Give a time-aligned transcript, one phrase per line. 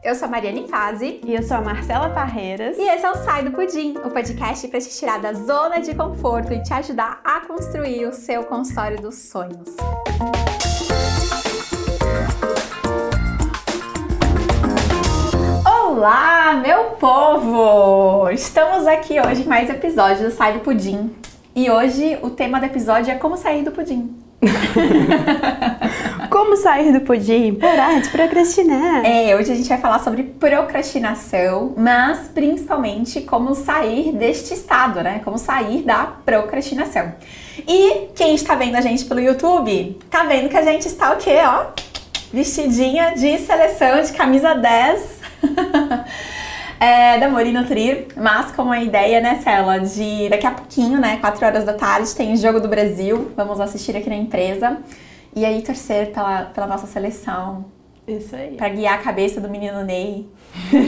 [0.00, 1.20] Eu sou a Mariane Fazi.
[1.26, 2.78] E eu sou a Marcela Parreiras.
[2.78, 5.92] E esse é o Sai do Pudim, o podcast para te tirar da zona de
[5.92, 9.76] conforto e te ajudar a construir o seu consultório dos sonhos.
[15.66, 18.30] Olá, meu povo!
[18.30, 21.12] Estamos aqui hoje em mais episódio do Sai do Pudim.
[21.56, 24.16] E hoje o tema do episódio é como sair do pudim.
[26.38, 27.56] Como sair do pudim?
[27.56, 29.04] Parar de procrastinar.
[29.04, 35.20] É, hoje a gente vai falar sobre procrastinação, mas principalmente como sair deste estado, né?
[35.24, 37.12] Como sair da procrastinação.
[37.66, 41.16] E quem está vendo a gente pelo YouTube, tá vendo que a gente está o
[41.16, 41.72] quê, ó?
[42.32, 45.20] Vestidinha de seleção de camisa 10.
[46.78, 51.16] é, da Mori Nutrir, mas com a ideia, né, Cela, de daqui a pouquinho, né,
[51.20, 54.78] 4 horas da tarde, tem Jogo do Brasil, vamos assistir aqui na empresa.
[55.34, 57.66] E aí torcer pela, pela nossa seleção.
[58.06, 58.56] Isso aí.
[58.56, 60.28] Pra guiar a cabeça do menino Ney.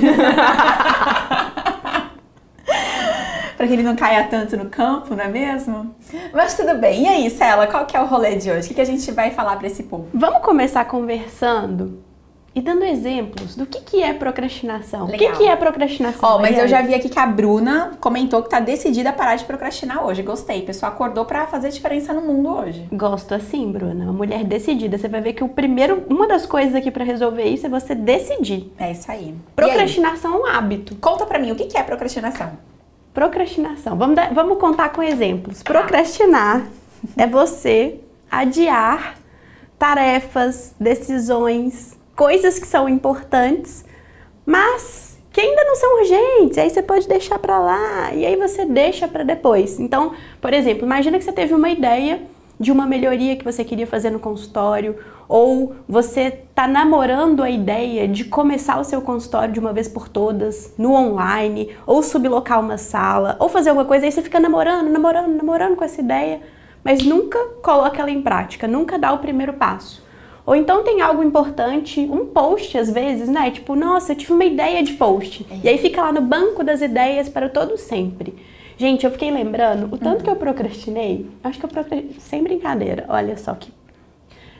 [3.56, 5.94] pra que ele não caia tanto no campo, não é mesmo?
[6.32, 7.02] Mas tudo bem.
[7.02, 8.66] E aí, Cela, qual que é o rolê de hoje?
[8.66, 10.08] O que, que a gente vai falar pra esse povo?
[10.14, 12.02] Vamos começar conversando
[12.52, 15.06] e dando exemplos do que, que é procrastinação.
[15.06, 15.30] Legal.
[15.30, 16.28] O que, que é procrastinação?
[16.28, 19.12] Ó, oh, mas eu já vi aqui que a Bruna comentou que tá decidida a
[19.12, 20.22] parar de procrastinar hoje.
[20.22, 20.60] Gostei.
[20.60, 22.88] A pessoa acordou para fazer diferença no mundo hoje.
[22.92, 24.04] Gosto assim, Bruna.
[24.04, 24.98] Uma mulher decidida.
[24.98, 27.94] Você vai ver que o primeiro, uma das coisas aqui para resolver isso é você
[27.94, 28.72] decidir.
[28.78, 29.34] É isso aí.
[29.54, 30.36] Procrastinação aí?
[30.36, 30.96] é um hábito.
[30.96, 32.50] Conta pra mim, o que, que é procrastinação?
[33.14, 33.96] Procrastinação.
[33.96, 35.62] Vamos, dar, vamos contar com exemplos.
[35.62, 36.66] Procrastinar
[37.16, 39.16] é você adiar
[39.78, 43.82] tarefas, decisões, coisas que são importantes,
[44.44, 46.58] mas que ainda não são urgentes.
[46.58, 49.80] Aí você pode deixar para lá e aí você deixa para depois.
[49.80, 52.20] Então, por exemplo, imagina que você teve uma ideia
[52.58, 58.06] de uma melhoria que você queria fazer no consultório, ou você está namorando a ideia
[58.06, 62.76] de começar o seu consultório de uma vez por todas, no online, ou sublocar uma
[62.76, 66.42] sala, ou fazer alguma coisa, aí você fica namorando, namorando, namorando com essa ideia,
[66.84, 70.09] mas nunca coloca ela em prática, nunca dá o primeiro passo.
[70.46, 73.50] Ou então tem algo importante, um post às vezes, né?
[73.50, 75.46] Tipo, nossa, eu tive uma ideia de post.
[75.50, 75.60] É.
[75.64, 78.34] E aí fica lá no banco das ideias para todo sempre.
[78.76, 80.24] Gente, eu fiquei lembrando o tanto uhum.
[80.24, 81.26] que eu procrastinei.
[81.44, 83.04] Acho que eu procrastinei, sem brincadeira.
[83.08, 83.70] Olha só que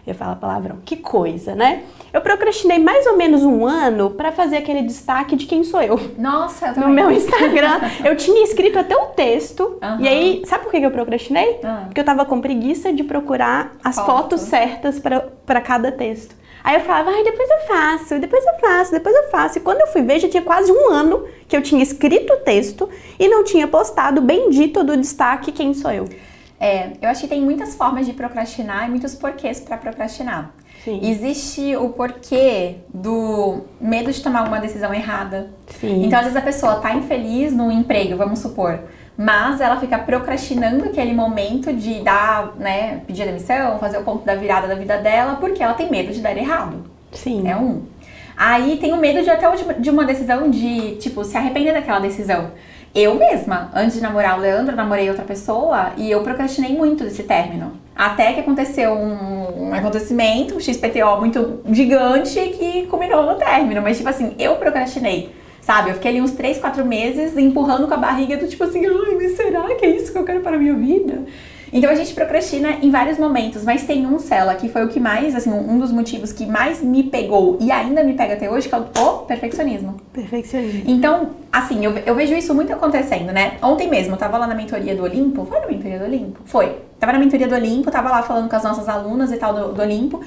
[0.06, 0.78] eu falo palavrão.
[0.84, 1.82] Que coisa, né?
[2.12, 5.98] Eu procrastinei mais ou menos um ano para fazer aquele destaque de quem sou eu.
[6.18, 7.80] Nossa, eu No meu Instagram.
[8.04, 9.78] eu tinha escrito até o texto.
[9.82, 10.00] Uhum.
[10.00, 11.60] E aí, sabe por que eu procrastinei?
[11.62, 11.84] Uhum.
[11.86, 14.06] Porque eu tava com preguiça de procurar as Foto.
[14.06, 16.34] fotos certas para cada texto.
[16.62, 19.58] Aí eu falava, ai, depois eu faço, depois eu faço, depois eu faço.
[19.58, 22.36] E quando eu fui ver, já tinha quase um ano que eu tinha escrito o
[22.38, 26.06] texto e não tinha postado o bendito do destaque Quem Sou Eu.
[26.60, 30.52] É, eu acho que tem muitas formas de procrastinar e muitos porquês para procrastinar.
[30.84, 31.00] Sim.
[31.02, 35.50] Existe o porquê do medo de tomar uma decisão errada.
[35.66, 36.04] Sim.
[36.04, 38.80] Então, às vezes a pessoa tá infeliz no emprego, vamos supor,
[39.16, 44.34] mas ela fica procrastinando aquele momento de dar, né, pedir demissão, fazer o ponto da
[44.34, 46.84] virada da vida dela, porque ela tem medo de dar errado.
[47.12, 47.48] Sim.
[47.48, 47.82] É um.
[48.36, 49.46] Aí tem o medo de até
[49.78, 52.52] de uma decisão de, tipo, se arrepender daquela decisão.
[52.92, 57.22] Eu mesma, antes de namorar o Leandro, namorei outra pessoa e eu procrastinei muito desse
[57.22, 57.72] término.
[57.94, 63.80] Até que aconteceu um, um acontecimento, um XPTO muito gigante que culminou no término.
[63.80, 65.32] Mas, tipo assim, eu procrastinei.
[65.60, 68.84] Sabe, eu fiquei ali uns 3, 4 meses empurrando com a barriga do tipo assim,
[68.84, 71.22] ai, mas será que é isso que eu quero para a minha vida?
[71.72, 74.98] Então a gente procrastina em vários momentos, mas tem um, Cela, que foi o que
[74.98, 78.68] mais, assim, um dos motivos que mais me pegou e ainda me pega até hoje,
[78.68, 79.96] que é o, perfeccionismo.
[80.12, 80.82] Perfeccionismo.
[80.86, 83.58] Então, assim, eu, eu vejo isso muito acontecendo, né?
[83.62, 85.44] Ontem mesmo, eu tava lá na mentoria do Olimpo.
[85.44, 86.40] Foi na mentoria do Olimpo?
[86.44, 86.76] Foi.
[86.98, 89.72] Tava na mentoria do Olimpo, tava lá falando com as nossas alunas e tal do,
[89.72, 90.20] do Olimpo.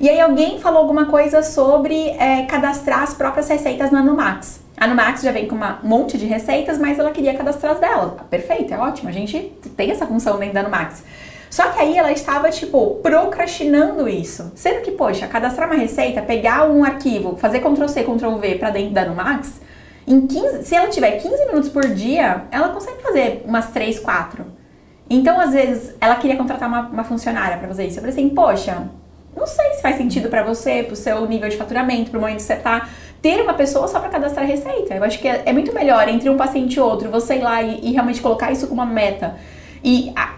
[0.00, 4.62] E aí alguém falou alguma coisa sobre é, cadastrar as próprias receitas na Numax.
[4.74, 8.16] A Numax já vem com um monte de receitas, mas ela queria cadastrar as dela.
[8.30, 9.10] Perfeito, é ótimo.
[9.10, 11.04] A gente tem essa função dentro da Numax.
[11.50, 14.50] Só que aí ela estava, tipo, procrastinando isso.
[14.54, 19.04] Sendo que, poxa, cadastrar uma receita, pegar um arquivo, fazer Ctrl-C, Ctrl-V para dentro da
[19.04, 19.60] Numax,
[20.06, 24.46] em 15, se ela tiver 15 minutos por dia, ela consegue fazer umas 3, 4.
[25.10, 27.98] Então, às vezes, ela queria contratar uma, uma funcionária para fazer isso.
[27.98, 28.88] Eu falei assim, poxa,
[29.36, 32.42] não sei se faz sentido para você, pro seu nível de faturamento, pro momento que
[32.42, 32.88] você tá
[33.22, 34.94] ter uma pessoa só para cadastrar receita.
[34.94, 37.62] Eu acho que é, é, muito melhor entre um paciente e outro você ir lá
[37.62, 39.36] e, e realmente colocar isso como uma meta
[39.84, 40.34] e a,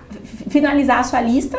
[0.49, 1.59] finalizar a sua lista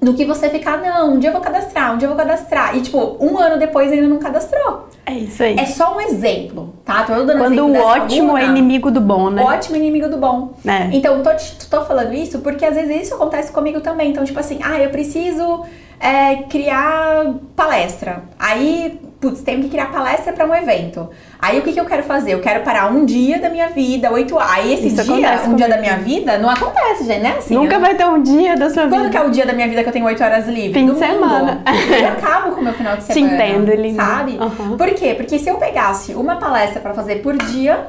[0.00, 2.76] do que você ficar, não, um dia eu vou cadastrar, um dia eu vou cadastrar.
[2.76, 4.88] E, tipo, um ano depois ainda não cadastrou.
[5.04, 5.58] É isso aí.
[5.58, 7.02] É só um exemplo, tá?
[7.02, 9.42] Tô dando Quando o ótimo aluna, é inimigo do bom, né?
[9.42, 10.54] Ótimo é inimigo do bom.
[10.64, 10.88] É.
[10.92, 11.30] Então, tô,
[11.68, 14.10] tô falando isso porque às vezes isso acontece comigo também.
[14.10, 15.64] Então, tipo assim, ah, eu preciso
[16.00, 18.22] é, criar palestra.
[18.38, 21.10] Aí putz, tenho que criar palestra para um evento.
[21.42, 22.34] Aí o que, que eu quero fazer?
[22.34, 25.68] Eu quero parar um dia da minha vida, oito Aí esse Isso dia, um dia
[25.68, 27.34] da minha vida, não acontece, gente, né?
[27.38, 29.10] Assim, Nunca eu- vai ter um dia da sua Quando vida.
[29.10, 30.72] que é o dia da minha vida que eu tenho 8 horas livres?
[30.72, 31.62] Fim de semana.
[32.00, 33.34] Eu acabo com o meu final de Te semana.
[33.34, 34.04] entendo, linda.
[34.04, 34.38] Sabe?
[34.40, 34.76] Aham.
[34.76, 35.14] Por quê?
[35.16, 37.88] Porque se eu pegasse uma palestra pra fazer por dia,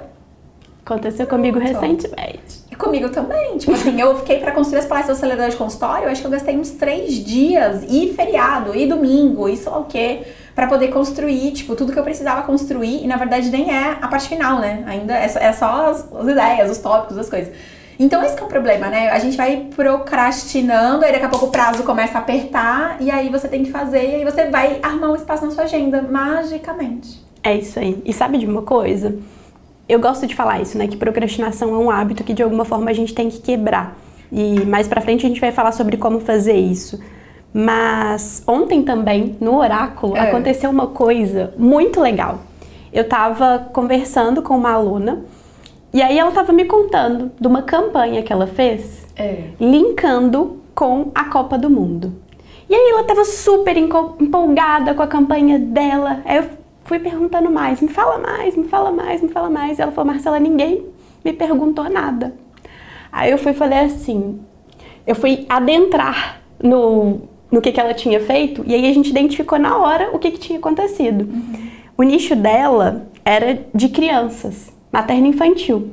[0.84, 1.72] Aconteceu comigo Pronto.
[1.80, 2.64] recentemente.
[2.80, 3.58] Comigo também.
[3.58, 6.28] Tipo assim, eu fiquei pra construir as palestras do acelerador de consultório, eu acho que
[6.28, 10.22] eu gastei uns três dias, e feriado, e domingo, e sei lá o quê,
[10.56, 14.08] pra poder construir, tipo, tudo que eu precisava construir, e na verdade nem é a
[14.08, 14.84] parte final, né?
[14.88, 17.54] Ainda é só, é só as, as ideias, os tópicos, as coisas.
[18.00, 19.10] Então esse é o problema, né?
[19.10, 23.30] A gente vai procrastinando, aí daqui a pouco o prazo começa a apertar, e aí
[23.30, 27.22] você tem que fazer, e aí você vai arrumar um espaço na sua agenda, magicamente.
[27.44, 28.02] É isso aí.
[28.06, 29.18] E sabe de uma coisa?
[29.90, 30.88] Eu gosto de falar isso, né?
[30.88, 33.98] Que procrastinação é um hábito que de alguma forma a gente tem que quebrar.
[34.32, 37.00] E mais pra frente a gente vai falar sobre como fazer isso.
[37.52, 40.20] Mas ontem também, no oráculo, É.
[40.30, 42.42] aconteceu uma coisa muito legal.
[42.94, 45.24] Eu tava conversando com uma aluna
[45.92, 49.46] e aí ela tava me contando de uma campanha que ela fez É.
[49.60, 52.14] linkando com a Copa do Mundo.
[52.70, 56.22] E aí ela tava super empolgada com a campanha dela.
[56.24, 56.59] Aí eu
[56.90, 59.80] fui perguntando mais, me fala mais, me fala mais, me fala mais.
[59.80, 60.88] Ela falou, Marcela, ninguém
[61.24, 62.34] me perguntou nada.
[63.12, 64.40] Aí eu fui e falei assim,
[65.06, 67.22] eu fui adentrar no,
[67.52, 70.32] no que, que ela tinha feito e aí a gente identificou na hora o que,
[70.32, 71.30] que tinha acontecido.
[71.96, 75.92] O nicho dela era de crianças, materno infantil.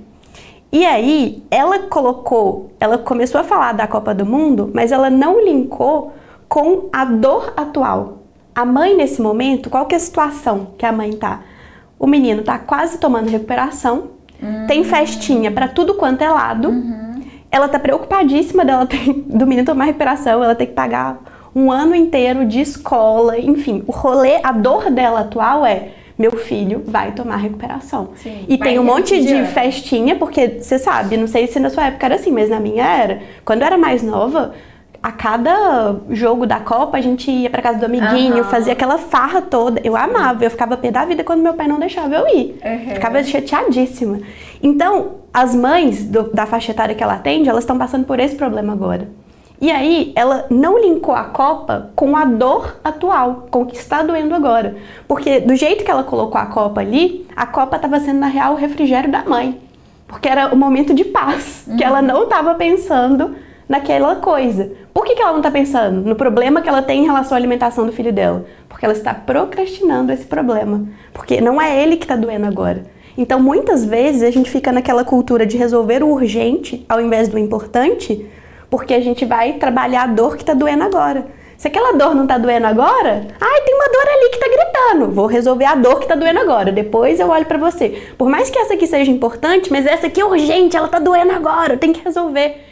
[0.73, 5.45] E aí, ela colocou, ela começou a falar da Copa do Mundo, mas ela não
[5.45, 6.13] linkou
[6.49, 8.16] com a dor atual.
[8.57, 11.43] A mãe, nesse momento, qual que é a situação que a mãe tá?
[11.99, 14.05] O menino tá quase tomando recuperação,
[14.67, 16.73] tem festinha pra tudo quanto é lado,
[17.51, 21.23] ela tá preocupadíssima dela ter, do menino tomar recuperação, ela tem que pagar
[21.55, 26.83] um ano inteiro de escola, enfim, o rolê, a dor dela atual é meu filho
[26.87, 28.13] vai tomar recuperação.
[28.17, 29.49] Sim, e tem um monte de remediando.
[29.49, 32.87] festinha, porque você sabe, não sei se na sua época era assim, mas na minha
[32.87, 33.21] era.
[33.45, 34.55] Quando eu era mais nova,
[35.07, 38.45] a cada jogo da Copa a gente ia pra casa do amiguinho, Aham.
[38.51, 39.81] fazia aquela farra toda.
[39.85, 42.59] Eu amava, eu ficava pé da vida quando meu pai não deixava eu ir.
[42.65, 42.95] Uhum.
[42.95, 44.19] Ficava chateadíssima.
[44.61, 48.35] Então, as mães do- da faixa etária que ela atende, elas estão passando por esse
[48.35, 49.07] problema agora.
[49.61, 54.03] E aí, ela não linkou a Copa com a dor atual, com o que está
[54.03, 54.75] doendo agora.
[55.07, 58.55] Porque do jeito que ela colocou a Copa ali, a Copa estava sendo, na real,
[58.55, 59.61] o refrigério da mãe.
[60.09, 63.37] Porque era o momento de paz, que ela não estava pensando
[63.69, 64.71] naquela coisa.
[64.93, 67.39] Por que, que ela não está pensando no problema que ela tem em relação à
[67.39, 68.45] alimentação do filho dela?
[68.69, 70.87] Porque ela está procrastinando esse problema.
[71.13, 72.85] Porque não é ele que está doendo agora.
[73.19, 77.39] Então, muitas vezes, a gente fica naquela cultura de resolver o urgente ao invés do
[77.39, 78.27] importante,
[78.69, 81.27] porque a gente vai trabalhar a dor que tá doendo agora.
[81.57, 85.11] Se aquela dor não tá doendo agora, ai, tem uma dor ali que tá gritando.
[85.11, 86.71] Vou resolver a dor que tá doendo agora.
[86.71, 88.03] Depois eu olho pra você.
[88.19, 91.33] Por mais que essa aqui seja importante, mas essa aqui é urgente, ela tá doendo
[91.33, 92.63] agora, eu tenho que resolver.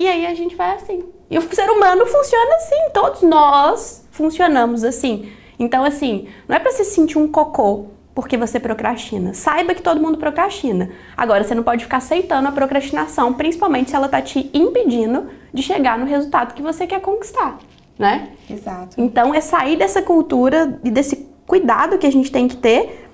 [0.00, 1.04] E aí a gente vai assim.
[1.30, 5.30] E o ser humano funciona assim, todos nós funcionamos assim.
[5.58, 9.34] Então, assim, não é pra você sentir um cocô porque você procrastina.
[9.34, 10.90] Saiba que todo mundo procrastina.
[11.14, 15.62] Agora, você não pode ficar aceitando a procrastinação, principalmente se ela tá te impedindo de
[15.62, 17.58] chegar no resultado que você quer conquistar,
[17.98, 18.30] né?
[18.48, 18.98] Exato.
[18.98, 23.09] Então, é sair dessa cultura e desse cuidado que a gente tem que ter,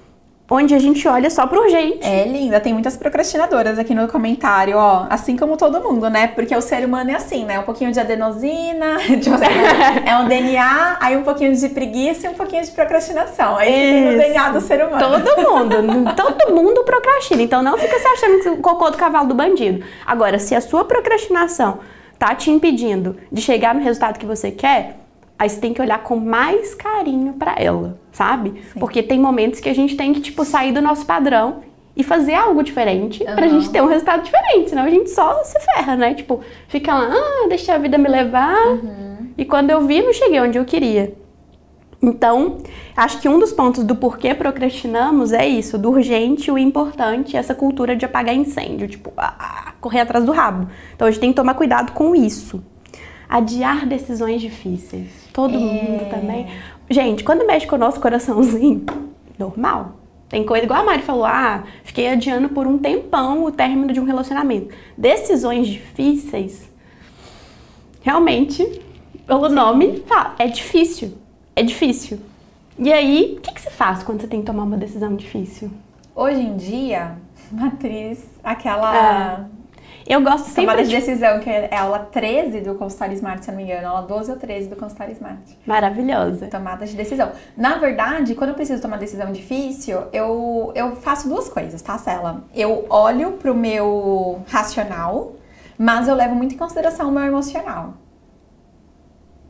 [0.49, 1.99] onde a gente olha só pro urgente.
[2.03, 5.07] É linda, tem muitas procrastinadoras aqui no comentário, ó.
[5.11, 6.29] Assim como todo mundo, né?
[6.29, 7.59] Porque o ser humano é assim, né?
[7.59, 9.31] Um pouquinho de adenosina, assim,
[10.07, 13.57] é um DNA, aí um pouquinho de preguiça e um pouquinho de procrastinação.
[13.57, 14.19] Aí você tem o.
[14.19, 15.25] DNA do ser humano.
[15.25, 17.43] Todo mundo, todo mundo procrastina.
[17.43, 19.85] Então não fica se achando que o cocô do cavalo do bandido.
[20.07, 21.81] Agora, se a sua procrastinação
[22.19, 25.06] tá te impedindo de chegar no resultado que você quer,
[25.38, 28.55] aí você tem que olhar com mais carinho pra ela, sabe?
[28.73, 28.81] Sim.
[28.81, 31.62] Porque tem momentos que a gente tem que tipo sair do nosso padrão
[31.97, 33.49] e fazer algo diferente pra Aham.
[33.49, 36.14] gente ter um resultado diferente, senão a gente só se ferra, né?
[36.14, 38.66] Tipo, fica lá, ah, deixa a vida me levar.
[38.69, 39.28] Uhum.
[39.38, 41.14] E quando eu vi, não cheguei onde eu queria.
[42.02, 42.59] Então,
[42.95, 47.55] acho que um dos pontos do porquê procrastinamos é isso, do urgente, o importante, essa
[47.55, 50.69] cultura de apagar incêndio, tipo, ah, correr atrás do rabo.
[50.95, 52.62] Então, a gente tem que tomar cuidado com isso.
[53.28, 55.25] Adiar decisões difíceis.
[55.37, 56.47] Todo mundo também.
[56.88, 58.87] Gente, quando mexe com o nosso coraçãozinho,
[59.38, 59.97] normal.
[60.31, 64.00] Tem coisa, igual a Mari falou, ah, fiquei adiando por um tempão o término de
[64.00, 64.75] um relacionamento.
[64.97, 66.73] Decisões difíceis,
[68.00, 68.81] realmente,
[69.26, 71.19] pelo nome, fala, é difícil.
[71.55, 72.19] É difícil.
[72.78, 75.71] E aí, o que, que você faz quando você tem que tomar uma decisão difícil?
[76.14, 77.19] Hoje em dia,
[77.52, 79.47] matriz, aquela.
[80.07, 80.89] Eu gosto sempre Tomada de...
[80.89, 83.89] de decisão, que é aula 13 do Consultório Smart, se eu não me engano.
[83.89, 85.59] Aula 12 ou 13 do Consultório Smart.
[85.67, 86.47] Maravilhosa.
[86.47, 87.33] Tomada de decisão.
[87.57, 92.45] Na verdade, quando eu preciso tomar decisão difícil, eu, eu faço duas coisas, tá, Cela?
[92.55, 95.33] Eu olho pro meu racional,
[95.77, 97.95] mas eu levo muito em consideração o meu emocional.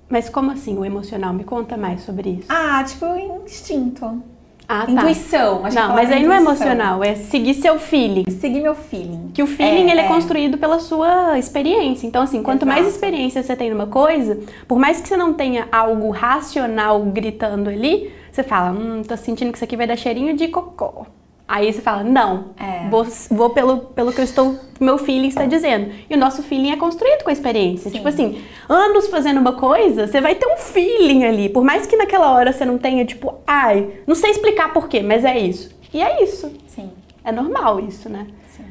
[0.09, 1.35] Mas como assim o emocional?
[1.35, 2.47] Me conta mais sobre isso.
[2.49, 3.05] Ah, tipo,
[3.45, 4.23] instinto.
[4.69, 4.91] Ah, tá.
[4.93, 5.65] Intuição.
[5.65, 6.67] Acho Não, mas aí não é intuição.
[6.67, 8.25] emocional, é seguir seu feeling.
[8.31, 9.31] Seguir meu feeling.
[9.33, 10.09] Que o feeling É, ele é, é.
[10.09, 12.07] construído pela sua experiência.
[12.07, 12.95] Então, assim, quanto mais Exato.
[12.95, 18.11] experiência você tem numa coisa, por mais que você não tenha algo racional gritando ali,
[18.33, 21.07] você fala, hum, tô sentindo que isso aqui vai dar cheirinho de cocô.
[21.49, 22.89] Aí você fala, não, É.
[22.91, 25.93] vou, vou pelo, pelo que eu estou, meu feeling está dizendo.
[26.11, 27.89] E o nosso feeling é construído com a experiência.
[27.89, 27.97] Sim.
[27.99, 31.49] Tipo assim, anos fazendo uma coisa, você vai ter um feeling ali.
[31.49, 35.25] Por mais que naquela hora você não tenha, tipo, ai, não sei explicar porquê, mas
[35.25, 35.71] é isso.
[35.95, 36.53] E é isso.
[36.67, 36.91] Sim,
[37.25, 38.27] É normal isso, né?
[38.49, 38.65] sim.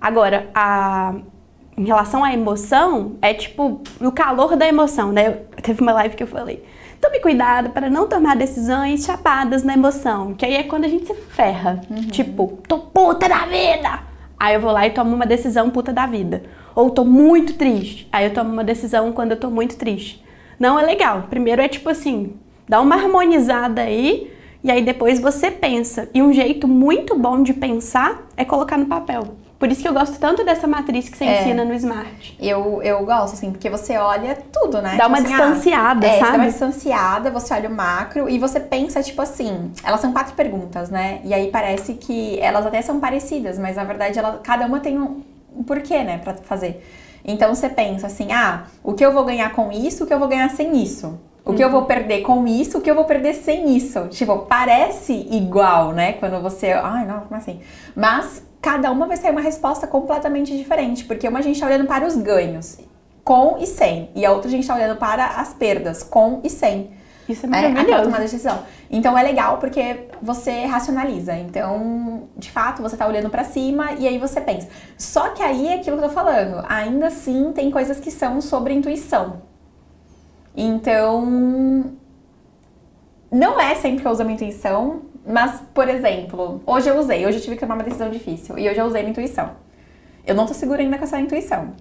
[0.00, 1.14] Agora, a...
[1.78, 5.28] em relação à emoção, é tipo o calor da emoção, né?
[5.28, 6.64] Eu- Teve uma live que eu falei.
[7.00, 11.06] Tome cuidado para não tomar decisões chapadas na emoção, que aí é quando a gente
[11.06, 11.80] se ferra.
[12.10, 14.00] Tipo, tô puta da vida!
[14.38, 16.42] Aí eu vou lá e tomo uma decisão puta da vida.
[16.74, 18.08] Ou tô muito triste.
[18.12, 20.24] Aí eu tomo uma decisão quando eu tô muito triste.
[20.58, 21.24] Não é legal.
[21.30, 22.34] Primeiro é tipo assim,
[22.68, 24.32] dá uma harmonizada aí
[24.62, 26.08] e aí depois você pensa.
[26.14, 29.22] E um jeito muito bom de pensar é colocar no papel.
[29.58, 31.40] Por isso que eu gosto tanto dessa matriz que você É.
[31.42, 32.36] ensina no Smart.
[32.40, 34.96] Eu, eu gosto, assim, porque você olha tudo, né?
[34.96, 36.38] Dá uma ah, distanciada, é, Você dá sabe?
[36.38, 40.90] uma distanciada, você olha o macro e você pensa, tipo assim, elas são quatro perguntas,
[40.90, 41.20] né?
[41.24, 44.96] E aí parece que elas até são parecidas, mas na verdade ela, cada uma tem
[44.96, 45.22] um,
[45.56, 46.86] um porquê, né, pra fazer.
[47.24, 50.20] Então você pensa assim, ah, o que eu vou ganhar com isso, o que eu
[50.20, 51.18] vou ganhar sem isso.
[51.44, 54.06] O que eu vou perder com isso, o que eu vou perder sem isso.
[54.08, 56.12] Tipo, parece igual, né?
[56.12, 56.72] Quando você.
[56.72, 57.60] Ai, não, como assim?
[57.96, 61.04] Mas cada uma vai sair uma resposta completamente diferente.
[61.04, 62.78] Porque uma a gente tá olhando para os ganhos,
[63.24, 64.10] com e sem.
[64.14, 66.90] E a outra a gente tá olhando para as perdas, com e sem.
[67.28, 68.04] Isso é É, maravilhoso.
[68.04, 68.62] tomada de decisão.
[68.90, 71.36] Então é legal porque você racionaliza.
[71.36, 74.66] Então, de fato, você tá olhando pra cima e aí você pensa.
[74.96, 76.64] Só que aí é aquilo que eu tô falando.
[76.68, 79.42] Ainda assim, tem coisas que são sobre intuição.
[80.56, 81.84] Então,
[83.30, 87.26] não é sempre que eu uso a minha intuição, mas, por exemplo, hoje eu usei,
[87.26, 89.50] hoje eu tive que tomar uma decisão difícil e hoje eu usei minha intuição.
[90.26, 91.74] Eu não tô segura ainda com essa intuição.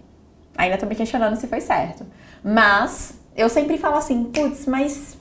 [0.57, 2.05] Ainda tô me questionando se foi certo.
[2.43, 5.17] Mas eu sempre falo assim, putz, mas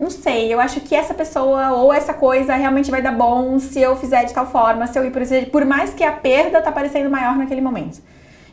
[0.00, 3.80] não sei, eu acho que essa pessoa ou essa coisa realmente vai dar bom se
[3.80, 6.60] eu fizer de tal forma, se eu ir por esse, por mais que a perda
[6.60, 8.02] tá parecendo maior naquele momento.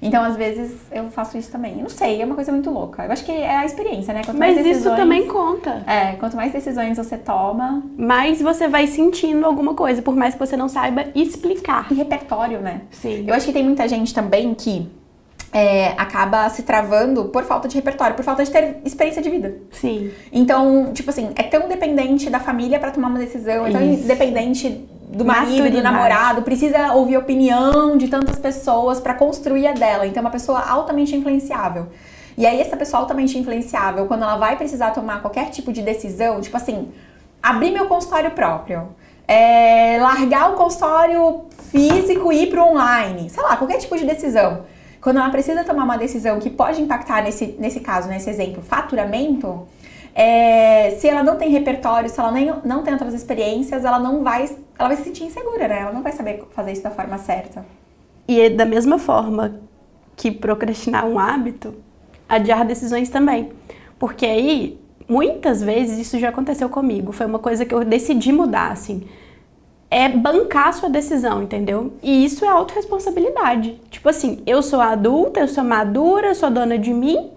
[0.08, 1.74] Então, às vezes, eu faço isso também.
[1.78, 3.04] Eu não sei, é uma coisa muito louca.
[3.06, 4.22] Eu acho que é a experiência, né?
[4.24, 5.84] Quanto Mas mais isso decisões- também conta.
[5.88, 7.84] É, quanto mais decisões você toma.
[7.98, 11.88] Mas você vai sentindo alguma coisa, por mais que você não saiba explicar.
[11.92, 12.82] E repertório, né?
[12.92, 13.26] Sim.
[13.28, 14.88] Eu acho que tem muita gente também que
[15.54, 19.56] é, acaba se travando por falta de repertório, por falta de ter experiência de vida.
[19.72, 20.12] Sim.
[20.32, 24.08] Então, tipo assim, é tão dependente da família pra tomar uma decisão, é tão Isso.
[24.08, 29.74] dependente do marido, do namorado, precisa ouvir a opinião de tantas pessoas pra construir a
[29.74, 30.08] dela.
[30.08, 31.88] Então, é uma pessoa altamente influenciável.
[32.36, 36.42] E aí, essa pessoa altamente influenciável, quando ela vai precisar tomar qualquer tipo de decisão,
[36.42, 36.92] tipo assim,
[37.44, 38.88] abrir meu consultório próprio,
[39.28, 44.73] é, largar o consultório físico e ir pro online, sei lá, qualquer tipo de decisão.
[45.04, 49.68] Quando ela precisa tomar uma decisão que pode impactar, nesse, nesse caso, nesse exemplo, faturamento,
[50.16, 54.24] é, se ela não tem repertório, se ela nem, não tem outras experiências, ela não
[54.24, 55.82] vai, ela vai se sentir insegura, né?
[55.82, 57.66] Ela não vai saber fazer isso da forma certa.
[58.30, 59.60] E é da mesma forma
[60.16, 61.76] que procrastinar um hábito,
[62.30, 63.52] adiar decisões também.
[64.00, 67.12] Porque aí, muitas vezes, isso já aconteceu comigo.
[67.12, 69.06] Foi uma coisa que eu decidi mudar, assim.
[69.96, 71.94] É bancar a sua decisão, entendeu?
[72.02, 73.80] E isso é autorresponsabilidade.
[73.92, 77.30] Tipo assim, eu sou adulta, eu sou madura, eu sou dona de mim,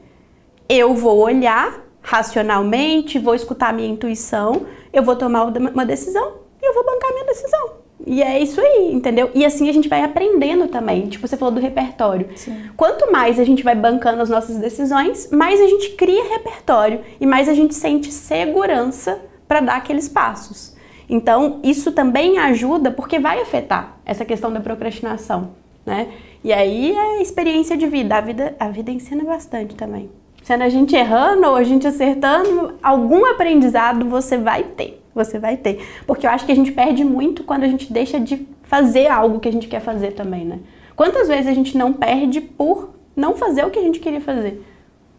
[0.67, 6.67] eu vou olhar racionalmente, vou escutar a minha intuição, eu vou tomar uma decisão e
[6.67, 7.87] eu vou bancar a minha decisão.
[8.07, 9.31] E é isso aí, entendeu?
[9.35, 11.09] E assim a gente vai aprendendo também.
[11.09, 12.29] Tipo, você falou do repertório.
[12.37, 12.71] Sim.
[12.77, 17.27] Quanto mais a gente vai bancando as nossas decisões, mais a gente cria repertório e
[17.27, 20.76] mais a gente sente segurança para dar aqueles passos.
[21.09, 25.51] Então, isso também ajuda porque vai afetar essa questão da procrastinação,
[25.85, 26.09] né?
[26.43, 28.17] E aí é experiência de vida.
[28.17, 30.11] A vida, a vida ensina bastante também.
[30.43, 35.03] Sendo a gente errando ou a gente acertando, algum aprendizado você vai ter.
[35.15, 35.85] Você vai ter.
[36.07, 39.41] Porque eu acho que a gente perde muito quando a gente deixa de fazer algo
[39.41, 40.61] que a gente quer fazer também, né?
[40.95, 44.63] Quantas vezes a gente não perde por não fazer o que a gente queria fazer?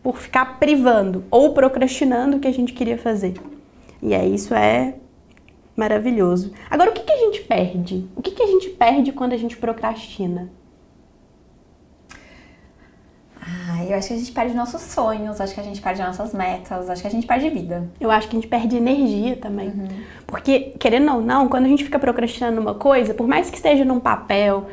[0.02, 3.34] Por ficar privando ou procrastinando o que a gente queria fazer.
[4.02, 4.96] E é isso é
[5.78, 6.52] maravilhoso.
[6.70, 8.06] Agora, o que, que a gente perde?
[8.16, 10.50] O que, que a gente perde quando a gente procrastina?
[13.88, 16.90] eu acho que a gente perde nossos sonhos, acho que a gente perde nossas metas,
[16.90, 17.90] acho que a gente perde vida.
[18.00, 19.70] Eu acho que a gente perde energia também.
[19.70, 19.88] Uhum.
[20.26, 23.86] Porque, querendo ou não, quando a gente fica procrastinando uma coisa, por mais que esteja
[23.86, 24.68] num papel,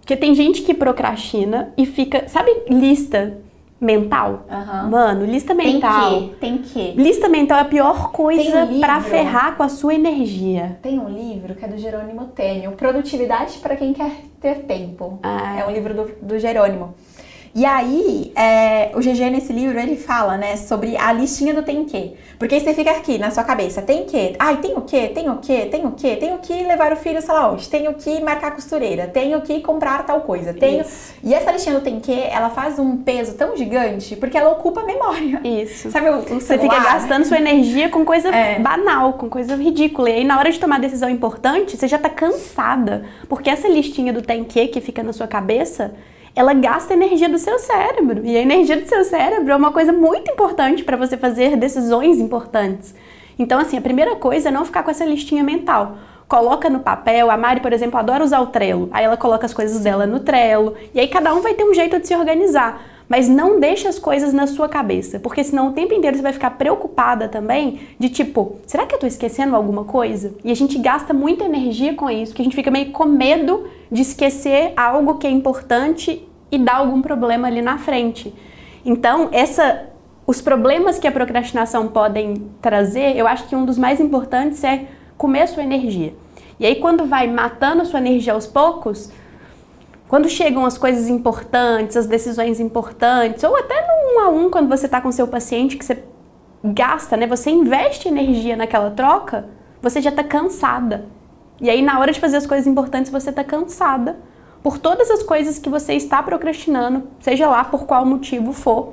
[0.00, 3.38] porque tem gente que procrastina e fica, sabe, lista
[3.82, 4.46] mental.
[4.48, 4.90] Uhum.
[4.90, 6.10] Mano, lista mental.
[6.10, 6.92] Tem que, tem que.
[6.92, 10.78] Lista mental é a pior coisa um para ferrar com a sua energia.
[10.80, 15.18] Tem um livro que é do Jerônimo Tênio, Produtividade para quem quer ter tempo.
[15.22, 15.58] Ah.
[15.58, 16.94] É um livro do, do Jerônimo.
[17.54, 21.84] E aí, é, o GG nesse livro, ele fala, né, sobre a listinha do tem
[21.84, 22.14] que.
[22.38, 25.28] Porque aí você fica aqui na sua cabeça, tem que, ai, tem o que, tem
[25.28, 27.92] o que, tem o que, tem o que levar o filho, sei lá onde, tenho
[27.92, 30.80] que marcar a costureira, tenho que comprar tal coisa, tenho...
[30.80, 31.12] Isso.
[31.22, 34.80] E essa listinha do tem que, ela faz um peso tão gigante, porque ela ocupa
[34.80, 35.40] a memória.
[35.44, 35.90] Isso.
[35.90, 38.58] Sabe o, o Você fica gastando sua energia com coisa é.
[38.60, 40.08] banal, com coisa ridícula.
[40.08, 43.04] E aí, na hora de tomar decisão importante, você já tá cansada.
[43.28, 45.92] Porque essa listinha do tem que, que fica na sua cabeça
[46.34, 48.24] ela gasta energia do seu cérebro.
[48.24, 52.18] E a energia do seu cérebro é uma coisa muito importante para você fazer decisões
[52.18, 52.94] importantes.
[53.38, 55.96] Então, assim, a primeira coisa é não ficar com essa listinha mental.
[56.28, 57.30] Coloca no papel.
[57.30, 58.88] A Mari, por exemplo, adora usar o Trello.
[58.92, 60.74] Aí ela coloca as coisas dela no Trello.
[60.94, 62.82] E aí cada um vai ter um jeito de se organizar.
[63.12, 66.32] Mas não deixe as coisas na sua cabeça, porque senão o tempo inteiro você vai
[66.32, 70.34] ficar preocupada também de tipo, será que eu tô esquecendo alguma coisa?
[70.42, 73.68] E a gente gasta muita energia com isso, que a gente fica meio com medo
[73.90, 78.32] de esquecer algo que é importante e dar algum problema ali na frente.
[78.82, 79.90] Então, essa
[80.26, 84.86] os problemas que a procrastinação podem trazer, eu acho que um dos mais importantes é
[85.18, 86.14] comer a sua energia.
[86.58, 89.12] E aí quando vai matando a sua energia aos poucos,
[90.12, 94.68] quando chegam as coisas importantes, as decisões importantes, ou até no um a um, quando
[94.68, 96.04] você está com seu paciente, que você
[96.62, 97.26] gasta, né?
[97.26, 99.48] Você investe energia naquela troca,
[99.80, 101.06] você já está cansada.
[101.62, 104.18] E aí, na hora de fazer as coisas importantes, você está cansada
[104.62, 108.92] por todas as coisas que você está procrastinando, seja lá por qual motivo for.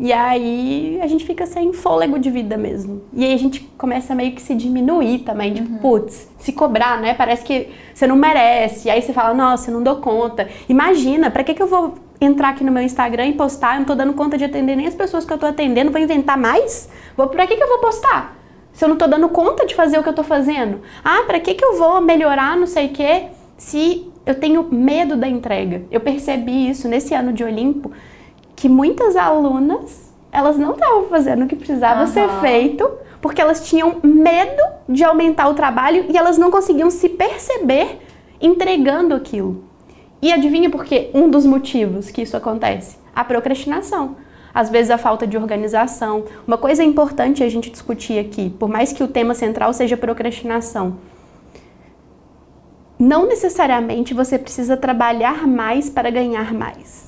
[0.00, 3.02] E aí a gente fica sem fôlego de vida mesmo.
[3.12, 5.78] E aí a gente começa meio que se diminuir também, tipo, uhum.
[5.78, 7.14] putz, se cobrar, né?
[7.14, 8.86] Parece que você não merece.
[8.86, 10.48] E aí você fala, nossa, eu não dou conta.
[10.68, 13.74] Imagina, para que, que eu vou entrar aqui no meu Instagram e postar?
[13.74, 16.00] Eu não tô dando conta de atender nem as pessoas que eu tô atendendo, vou
[16.00, 16.88] inventar mais?
[17.16, 18.36] Vou, pra que, que eu vou postar?
[18.72, 20.80] Se eu não tô dando conta de fazer o que eu tô fazendo?
[21.02, 23.24] Ah, pra que, que eu vou melhorar não sei o quê
[23.56, 25.82] se eu tenho medo da entrega?
[25.90, 27.90] Eu percebi isso nesse ano de Olimpo
[28.58, 32.06] que muitas alunas elas não estavam fazendo o que precisava uhum.
[32.08, 32.90] ser feito
[33.20, 38.00] porque elas tinham medo de aumentar o trabalho e elas não conseguiam se perceber
[38.40, 39.64] entregando aquilo.
[40.20, 41.10] E adivinha por quê?
[41.14, 42.96] Um dos motivos que isso acontece?
[43.14, 44.16] A procrastinação.
[44.52, 46.24] Às vezes a falta de organização.
[46.44, 50.98] Uma coisa importante a gente discutir aqui, por mais que o tema central seja procrastinação,
[52.98, 57.07] não necessariamente você precisa trabalhar mais para ganhar mais.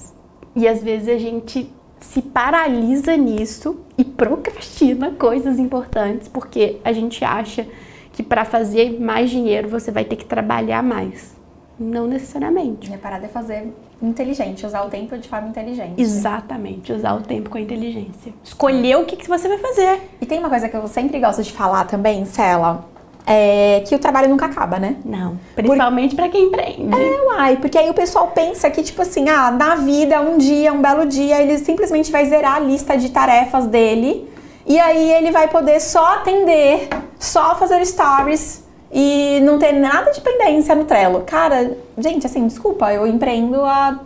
[0.61, 7.25] E às vezes a gente se paralisa nisso e procrastina coisas importantes porque a gente
[7.25, 7.67] acha
[8.13, 11.35] que para fazer mais dinheiro você vai ter que trabalhar mais.
[11.79, 12.89] Não necessariamente.
[12.89, 15.99] Minha parada é fazer inteligente, usar o tempo de forma inteligente.
[15.99, 18.35] Exatamente, usar o tempo com inteligência.
[18.45, 19.99] Escolher o que, que você vai fazer.
[20.21, 22.87] E tem uma coisa que eu sempre gosto de falar também, Cela,
[23.27, 24.97] é que o trabalho nunca acaba, né?
[25.05, 25.39] Não.
[25.55, 26.95] Principalmente para quem empreende.
[26.95, 30.73] É, uai, porque aí o pessoal pensa que, tipo assim, ah, na vida, um dia,
[30.73, 34.29] um belo dia, ele simplesmente vai zerar a lista de tarefas dele.
[34.67, 40.21] E aí ele vai poder só atender, só fazer stories e não ter nada de
[40.21, 41.23] pendência no Trello.
[41.27, 44.01] Cara, gente, assim, desculpa, eu empreendo há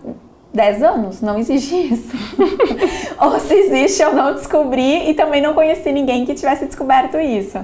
[0.53, 2.17] 10 anos, não existe isso.
[3.21, 7.59] Ou se existe, eu não descobri e também não conheci ninguém que tivesse descoberto isso.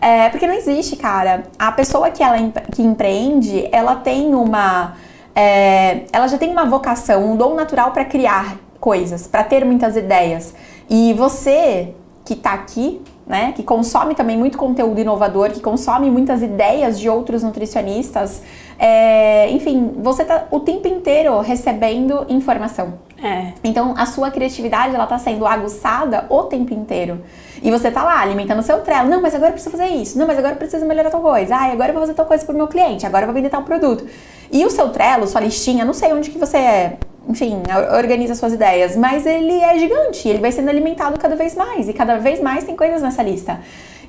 [0.00, 1.44] É, porque não existe, cara.
[1.58, 2.36] A pessoa que ela
[2.74, 4.94] que empreende, ela tem uma.
[5.34, 9.96] É, ela já tem uma vocação, um dom natural para criar coisas, para ter muitas
[9.96, 10.54] ideias.
[10.88, 16.42] E você que está aqui, né, que consome também muito conteúdo inovador, que consome muitas
[16.42, 18.42] ideias de outros nutricionistas,
[18.78, 22.94] é, enfim, você está o tempo inteiro recebendo informação.
[23.22, 23.52] É.
[23.64, 27.20] Então a sua criatividade ela está sendo aguçada o tempo inteiro.
[27.60, 29.08] E você tá lá alimentando o seu trelo.
[29.08, 30.16] Não, mas agora eu preciso fazer isso.
[30.18, 31.56] Não, mas agora eu preciso melhorar tal coisa.
[31.56, 33.04] Ah, agora eu vou fazer tal coisa pro meu cliente.
[33.04, 34.06] Agora eu vou vender tal produto.
[34.52, 36.96] E o seu trelo, sua listinha, não sei onde que você é,
[37.28, 37.60] enfim,
[37.96, 41.92] organiza suas ideias, mas ele é gigante, ele vai sendo alimentado cada vez mais e
[41.92, 43.60] cada vez mais tem coisas nessa lista.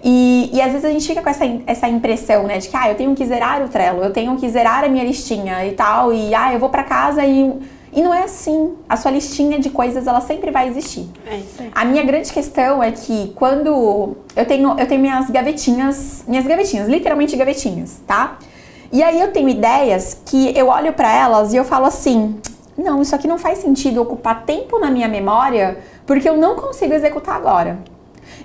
[0.01, 2.89] E, e às vezes a gente fica com essa, essa impressão, né, de que ah,
[2.89, 6.13] eu tenho que zerar o Trello, eu tenho que zerar a minha listinha e tal,
[6.13, 7.51] e ah, eu vou para casa e
[7.91, 8.75] e não é assim.
[8.87, 11.09] A sua listinha de coisas, ela sempre vai existir.
[11.25, 11.71] É isso aí.
[11.73, 16.87] A minha grande questão é que quando eu tenho, eu tenho minhas gavetinhas, minhas gavetinhas,
[16.87, 18.37] literalmente gavetinhas, tá?
[18.91, 22.39] E aí eu tenho ideias que eu olho para elas e eu falo assim:
[22.77, 26.93] não, isso aqui não faz sentido ocupar tempo na minha memória porque eu não consigo
[26.93, 27.79] executar agora.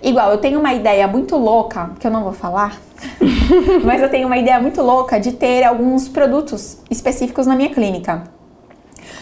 [0.02, 2.78] Igual, eu tenho uma ideia muito louca, que eu não vou falar,
[3.83, 8.24] mas eu tenho uma ideia muito louca de ter alguns produtos específicos na minha clínica.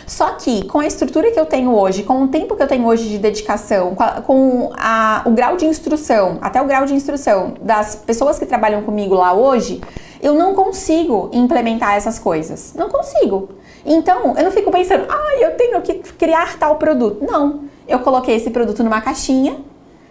[0.06, 2.86] Só que com a estrutura que eu tenho hoje, com o tempo que eu tenho
[2.86, 3.94] hoje de dedicação,
[4.26, 8.82] com, a, o grau de instrução, até o grau de instrução das pessoas que trabalham
[8.82, 9.80] comigo lá hoje,
[10.20, 12.72] eu não consigo implementar essas coisas.
[12.74, 13.48] Não consigo.
[13.84, 17.24] Então, eu não fico pensando, ah, eu tenho que criar tal produto.
[17.24, 17.64] Não.
[17.88, 19.56] Eu coloquei esse produto numa caixinha,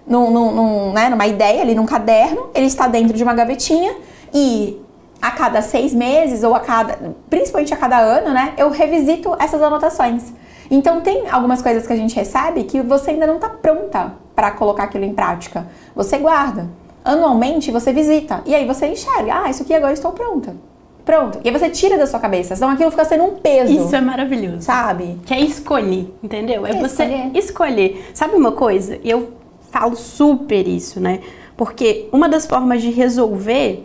[0.06, 3.96] num, num, num, né, numa ideia ali, num caderno, ele está dentro de uma gavetinha
[4.34, 4.81] e
[5.22, 6.98] a cada seis meses ou a cada,
[7.30, 10.34] principalmente a cada ano, né, eu revisito essas anotações.
[10.70, 14.52] Então tem algumas coisas que a gente recebe que você ainda não está pronta para
[14.52, 15.68] colocar aquilo em prática.
[15.96, 16.70] Você guarda.
[17.04, 20.56] Anualmente você visita e aí você enxerga, ah, isso aqui agora estou pronta.
[21.04, 21.40] Pronto.
[21.44, 22.56] E aí você tira da sua cabeça.
[22.56, 23.72] Senão aquilo fica sendo um peso.
[23.72, 24.62] Isso é maravilhoso.
[24.62, 25.20] Sabe?
[25.26, 26.66] Que é escolher, entendeu?
[26.66, 27.38] É, é você escolher.
[27.38, 28.12] escolher.
[28.14, 29.00] Sabe uma coisa?
[29.04, 29.34] Eu
[29.72, 31.22] falo super isso, né?
[31.58, 33.84] Porque uma das formas de resolver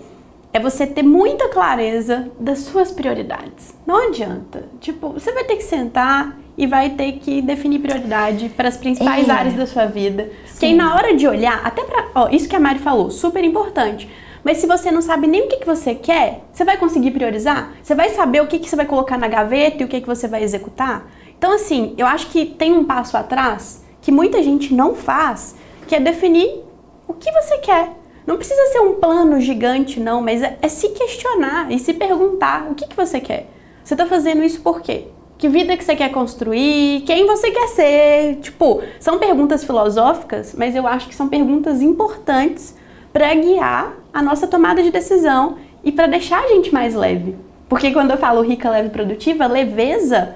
[0.57, 3.75] é você ter muita clareza das suas prioridades.
[3.87, 4.64] Não adianta.
[4.81, 9.29] Tipo, você vai ter que sentar e vai ter que definir prioridade para as principais
[9.29, 9.33] é.
[9.33, 10.31] áreas da sua vida.
[10.47, 10.59] Sim.
[10.59, 13.45] Que aí na hora de olhar, até para, ó, isso que a Mari falou, super
[13.45, 14.09] importante.
[14.42, 17.75] Mas se você não sabe nem o que, que você quer, você vai conseguir priorizar?
[17.83, 20.07] Você vai saber o que, que você vai colocar na gaveta e o que, que
[20.07, 21.07] você vai executar?
[21.37, 25.55] Então, assim, eu acho que tem um passo atrás que muita gente não faz,
[25.87, 26.62] que é definir
[27.07, 27.90] o que você quer.
[28.26, 32.68] Não precisa ser um plano gigante, não, mas é, é se questionar e se perguntar
[32.70, 33.48] o que, que você quer.
[33.84, 35.04] Você está fazendo isso por quê?
[35.38, 37.02] Que vida que você quer construir?
[37.06, 38.36] Quem você quer ser?
[38.40, 42.74] Tipo, são perguntas filosóficas, mas eu acho que são perguntas importantes
[43.12, 47.36] para guiar a nossa tomada de decisão e para deixar a gente mais leve.
[47.68, 50.34] Porque quando eu falo rica, leve, produtiva, leveza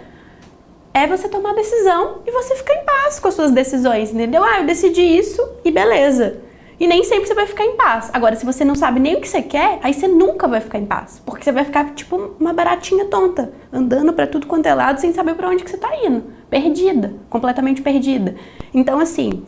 [0.93, 4.43] é você tomar decisão e você ficar em paz com as suas decisões, entendeu?
[4.43, 6.41] Ah, eu decidi isso e beleza.
[6.81, 8.09] E nem sempre você vai ficar em paz.
[8.11, 10.79] Agora, se você não sabe nem o que você quer, aí você nunca vai ficar
[10.79, 11.21] em paz.
[11.27, 15.13] Porque você vai ficar tipo uma baratinha tonta, andando para tudo quanto é lado sem
[15.13, 16.25] saber para onde que você tá indo.
[16.49, 18.35] Perdida, completamente perdida.
[18.73, 19.45] Então, assim,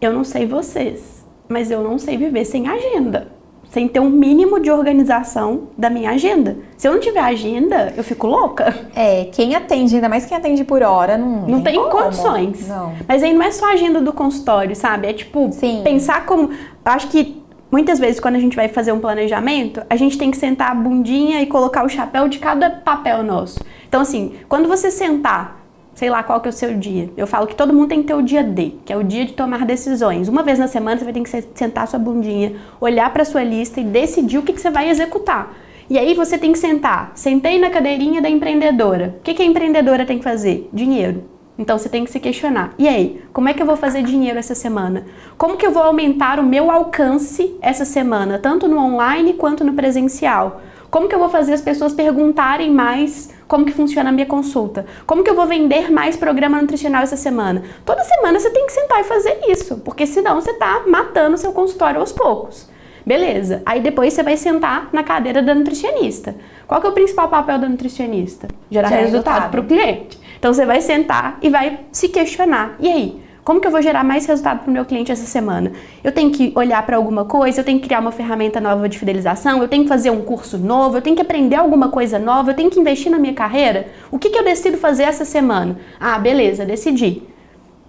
[0.00, 3.35] eu não sei vocês, mas eu não sei viver sem agenda
[3.70, 6.56] sem ter um mínimo de organização da minha agenda.
[6.76, 8.74] Se eu não tiver agenda, eu fico louca.
[8.94, 12.66] É, quem atende, ainda mais quem atende por hora, não, não tem, tem condições.
[12.68, 12.94] Não.
[13.06, 15.06] Mas aí não é só a agenda do consultório, sabe?
[15.06, 15.82] É tipo, Sim.
[15.84, 16.50] pensar como.
[16.84, 20.36] Acho que muitas vezes quando a gente vai fazer um planejamento, a gente tem que
[20.36, 23.60] sentar a bundinha e colocar o chapéu de cada papel nosso.
[23.88, 25.65] Então, assim, quando você sentar
[25.96, 27.10] sei lá qual que é o seu dia.
[27.16, 29.24] Eu falo que todo mundo tem que ter o dia D, que é o dia
[29.24, 30.28] de tomar decisões.
[30.28, 33.80] Uma vez na semana você vai ter que sentar sua bundinha, olhar para sua lista
[33.80, 35.54] e decidir o que, que você vai executar.
[35.88, 37.12] E aí você tem que sentar.
[37.14, 39.16] Sentei na cadeirinha da empreendedora.
[39.18, 40.68] O que, que a empreendedora tem que fazer?
[40.70, 41.24] Dinheiro.
[41.58, 42.74] Então você tem que se questionar.
[42.78, 45.06] E aí, como é que eu vou fazer dinheiro essa semana?
[45.38, 49.72] Como que eu vou aumentar o meu alcance essa semana, tanto no online quanto no
[49.72, 50.60] presencial?
[50.90, 54.86] Como que eu vou fazer as pessoas perguntarem mais como que funciona a minha consulta?
[55.06, 57.62] Como que eu vou vender mais programa nutricional essa semana?
[57.84, 61.52] Toda semana você tem que sentar e fazer isso, porque senão você está matando seu
[61.52, 62.68] consultório aos poucos.
[63.06, 63.62] Beleza.
[63.64, 66.34] Aí depois você vai sentar na cadeira da nutricionista.
[66.66, 68.48] Qual que é o principal papel da nutricionista?
[68.68, 70.18] Gerar resultado para o cliente.
[70.36, 72.74] Então você vai sentar e vai se questionar.
[72.80, 73.25] E aí?
[73.46, 75.70] Como que eu vou gerar mais resultado para o meu cliente essa semana?
[76.02, 78.98] Eu tenho que olhar para alguma coisa, eu tenho que criar uma ferramenta nova de
[78.98, 82.50] fidelização, eu tenho que fazer um curso novo, eu tenho que aprender alguma coisa nova,
[82.50, 83.86] eu tenho que investir na minha carreira.
[84.10, 85.78] O que, que eu decido fazer essa semana?
[86.00, 87.22] Ah, beleza, decidi.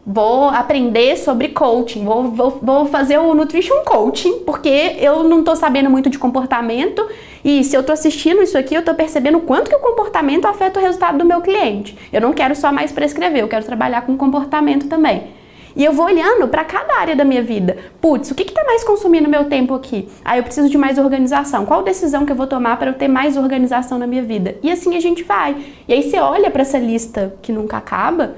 [0.06, 5.56] Vou aprender sobre coaching, vou, vou, vou fazer o Nutrition Coaching, porque eu não estou
[5.56, 7.04] sabendo muito de comportamento
[7.44, 10.80] e se eu estou assistindo isso aqui, eu estou percebendo quanto que o comportamento afeta
[10.80, 11.98] o resultado do meu cliente.
[12.14, 15.36] Eu não quero só mais prescrever, eu quero trabalhar com comportamento também.
[15.78, 17.78] E eu vou olhando para cada área da minha vida.
[18.02, 20.10] Putz, o que está mais consumindo meu tempo aqui?
[20.26, 21.68] Ah, eu preciso de mais organização.
[21.68, 24.56] Qual decisão que eu vou tomar para eu ter mais organização na minha vida?
[24.64, 25.56] E assim a gente vai.
[25.88, 28.34] E aí você olha para essa lista que nunca acaba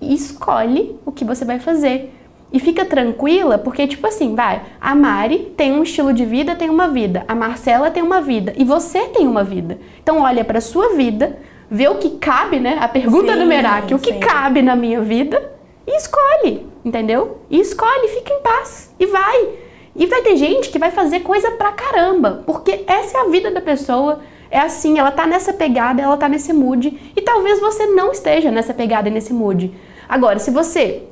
[0.00, 2.12] e escolhe o que você vai fazer.
[2.52, 6.68] E fica tranquila, porque, tipo assim, vai, a Mari tem um estilo de vida, tem
[6.68, 7.24] uma vida.
[7.28, 8.52] A Marcela tem uma vida.
[8.56, 9.78] E você tem uma vida.
[10.02, 11.38] Então, olha para sua vida,
[11.70, 12.78] vê o que cabe, né?
[12.80, 14.18] A pergunta sim, do Merak, o que sim.
[14.18, 15.51] cabe na minha vida
[15.86, 17.38] e escolhe, entendeu?
[17.50, 19.48] E escolhe, fica em paz e vai.
[19.94, 23.50] E vai ter gente que vai fazer coisa pra caramba, porque essa é a vida
[23.50, 24.20] da pessoa.
[24.50, 28.50] É assim, ela tá nessa pegada, ela tá nesse mood, e talvez você não esteja
[28.50, 29.74] nessa pegada e nesse mood.
[30.08, 31.04] Agora, se você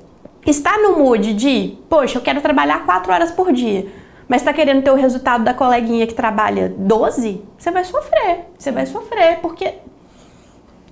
[0.47, 3.87] está no mood de, poxa, eu quero trabalhar 4 horas por dia,
[4.29, 8.47] mas está querendo ter o resultado da coleguinha que trabalha 12, você vai sofrer.
[8.59, 9.75] Você vai sofrer, porque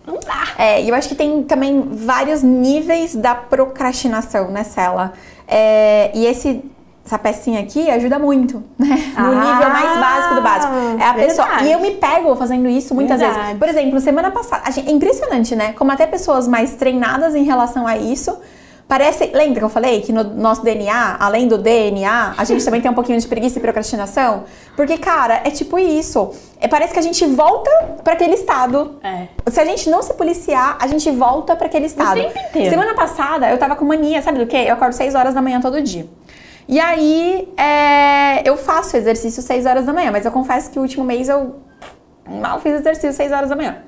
[0.08, 0.48] Não dá.
[0.58, 5.12] É, e eu acho que tem também vários níveis da procrastinação, né, Cela?
[5.46, 6.64] É, e esse,
[7.06, 9.12] essa pecinha aqui ajuda muito, né?
[9.16, 10.72] No Ah, nível mais básico do básico.
[11.00, 11.46] É a pessoa.
[11.46, 11.68] verdade.
[11.68, 13.42] E eu me pego fazendo isso muitas Verdade.
[13.42, 13.58] vezes.
[13.58, 14.70] Por exemplo, semana passada.
[14.72, 15.72] gente- é impressionante, né?
[15.74, 18.36] Como até pessoas mais treinadas em relação a isso.
[18.88, 19.26] Parece.
[19.34, 22.90] Lembra que eu falei que no nosso DNA, além do DNA, a gente também tem
[22.90, 24.44] um pouquinho de preguiça e procrastinação?
[24.74, 26.32] Porque, cara, é tipo isso.
[26.58, 27.70] É, parece que a gente volta
[28.02, 29.28] para aquele estado É.
[29.50, 32.18] se a gente não se policiar, a gente volta pra aquele estado.
[32.18, 32.70] tempo inteiro.
[32.70, 34.64] Semana passada, eu tava com mania, sabe do quê?
[34.66, 36.06] Eu acordo 6 horas da manhã todo dia.
[36.66, 40.82] E aí, é, eu faço exercício 6 horas da manhã, mas eu confesso que o
[40.82, 41.56] último mês eu
[42.26, 43.78] mal fiz exercício 6 horas da manhã.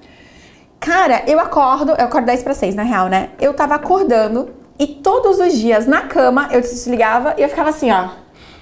[0.78, 3.30] Cara, eu acordo, eu acordo 10 para 6, na real, né?
[3.40, 7.90] Eu tava acordando e todos os dias na cama eu desligava e eu ficava assim,
[7.92, 8.08] ó.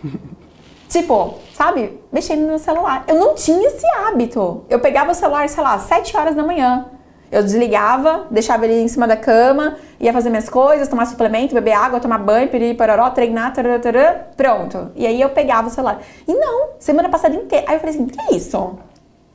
[0.88, 2.00] Tipo, sabe?
[2.10, 3.04] Mexendo no celular.
[3.06, 4.64] Eu não tinha esse hábito.
[4.68, 6.86] Eu pegava o celular, sei lá, 7 horas da manhã.
[7.30, 11.72] Eu desligava, deixava ele em cima da cama, ia fazer minhas coisas, tomar suplemento, beber
[11.72, 14.90] água, tomar banho, piriri, pororó, treinar, tarará, tarará, pronto.
[14.96, 16.00] E aí eu pegava o celular.
[16.26, 17.66] E não, semana passada inteira.
[17.68, 18.78] Aí eu falei assim, que é isso?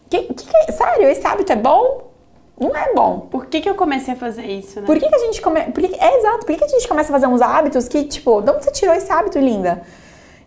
[0.10, 0.72] Que, que, que é?
[0.72, 2.13] Sério, esse hábito é bom?
[2.60, 3.28] Não é bom.
[3.32, 4.86] Por que, que eu comecei a fazer isso, né?
[4.86, 5.72] Por que, que a gente começa.
[6.00, 8.52] É exato, por que, que a gente começa a fazer uns hábitos que, tipo, de
[8.52, 9.82] onde você tirou esse hábito, linda?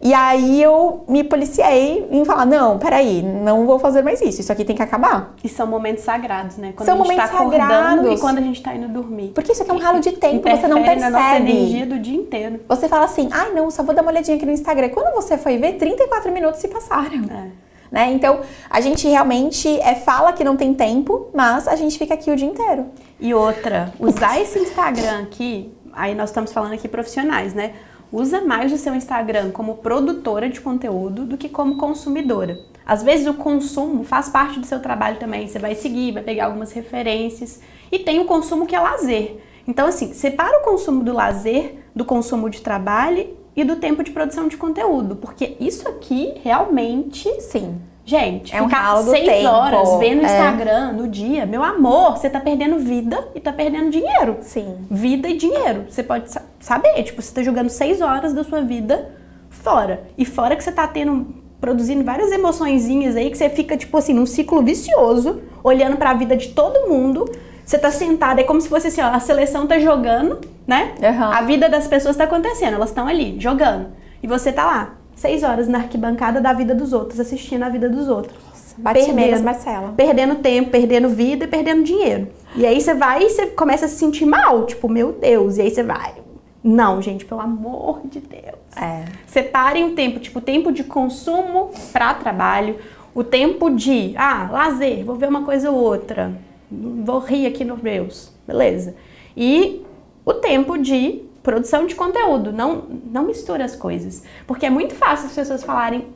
[0.01, 4.53] E aí eu me policiei em falar, não, peraí, não vou fazer mais isso, isso
[4.53, 5.35] aqui tem que acabar.
[5.42, 6.75] E são momentos sagrados, né?
[6.77, 8.12] Quando São a gente momentos tá acordando sagrados.
[8.12, 9.33] e quando a gente tá indo dormir.
[9.35, 11.51] Porque isso aqui é um ralo de tempo, você não Interfere na nossa percebe.
[11.51, 12.61] energia do dia inteiro.
[12.69, 14.90] Você fala assim, ai não, só vou dar uma olhadinha aqui no Instagram.
[14.90, 17.25] Quando você foi ver, 34 minutos se passaram.
[17.31, 17.66] É.
[17.90, 18.12] Né?
[18.12, 22.31] Então, a gente realmente é, fala que não tem tempo, mas a gente fica aqui
[22.31, 22.87] o dia inteiro.
[23.20, 27.75] E outra, usar esse Instagram aqui, aí nós estamos falando aqui profissionais, né?
[28.12, 32.57] Usa mais o seu Instagram como produtora de conteúdo do que como consumidora.
[32.87, 35.49] Às vezes o consumo faz parte do seu trabalho também.
[35.49, 37.61] Você vai seguir, vai pegar algumas referências.
[37.90, 39.40] E tem o consumo que é lazer.
[39.66, 44.11] Então, assim, separa o consumo do lazer do consumo de trabalho e do tempo de
[44.11, 45.16] produção de conteúdo.
[45.16, 47.77] Porque isso aqui realmente Sim.
[48.09, 50.27] Gente, É um ficar do seis tempo, horas vendo o é.
[50.27, 54.37] Instagram no dia, meu amor, você tá perdendo vida e tá perdendo dinheiro.
[54.42, 54.77] Sim.
[54.88, 55.87] Vida e dinheiro.
[55.90, 59.11] Você pode sa- saber, tipo, você tá jogando seis horas da sua vida
[59.51, 60.05] fora.
[60.16, 61.27] E fora que você tá tendo,
[61.61, 66.37] produzindo várias emoçõezinhas aí, que você fica, tipo assim, num ciclo vicioso, olhando pra vida
[66.37, 67.25] de todo mundo.
[67.67, 70.95] Você tá sentada, é como se fosse assim, ó, a seleção tá jogando, né?
[71.03, 71.33] Aham.
[71.33, 73.89] A vida das pessoas tá acontecendo, elas estão ali, jogando.
[74.23, 77.91] E você tá lá, seis horas na arquibancada da vida dos outros, assistindo a vida
[77.91, 78.37] dos outros.
[78.79, 79.95] Bate menos, Marcela.
[79.97, 82.29] Perdendo tempo, perdendo vida e perdendo dinheiro.
[82.55, 85.57] E aí você vai e você começa a se sentir mal, tipo, meu Deus.
[85.57, 86.15] E aí você vai.
[86.63, 88.59] Não, gente, pelo amor de Deus.
[88.81, 89.07] É.
[89.27, 92.77] Separem o tempo, tipo, o tempo de consumo para trabalho,
[93.13, 96.33] o tempo de, ah, lazer, vou ver uma coisa ou outra,
[96.71, 98.95] vou rir aqui no Reels, beleza.
[99.37, 99.85] E
[100.25, 104.25] o tempo de produção de conteúdo, não, não mistura as coisas.
[104.47, 106.07] Porque é muito fácil as pessoas falarem,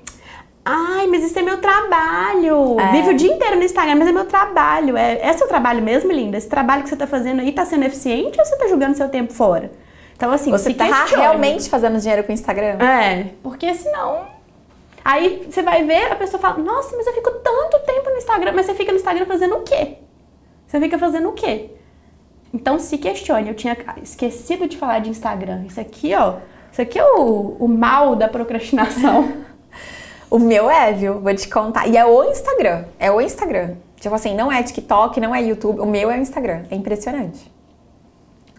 [0.65, 2.93] ai, mas isso é meu trabalho, É.
[2.93, 6.11] vive o dia inteiro no Instagram, mas é meu trabalho, é, é seu trabalho mesmo,
[6.11, 6.37] linda?
[6.37, 9.09] Esse trabalho que você tá fazendo aí tá sendo eficiente ou você tá jogando seu
[9.09, 9.71] tempo fora?
[10.17, 11.23] Então, assim, Você tá questione.
[11.23, 12.77] realmente fazendo dinheiro com o Instagram?
[12.79, 14.27] É, porque senão.
[15.03, 18.53] Aí você vai ver, a pessoa fala, nossa, mas eu fico tanto tempo no Instagram.
[18.55, 19.95] Mas você fica no Instagram fazendo o quê?
[20.71, 21.73] Você fica fazendo o quê?
[22.55, 23.49] Então se questione.
[23.49, 25.65] Eu tinha esquecido de falar de Instagram.
[25.67, 26.37] Isso aqui, ó.
[26.71, 29.41] Isso aqui é o, o mal da procrastinação.
[30.31, 31.19] O meu é, viu?
[31.19, 31.89] Vou te contar.
[31.89, 32.85] E é o Instagram.
[33.01, 33.75] É o Instagram.
[33.99, 35.81] Tipo assim, não é TikTok, não é YouTube.
[35.81, 36.63] O meu é o Instagram.
[36.71, 37.51] É impressionante.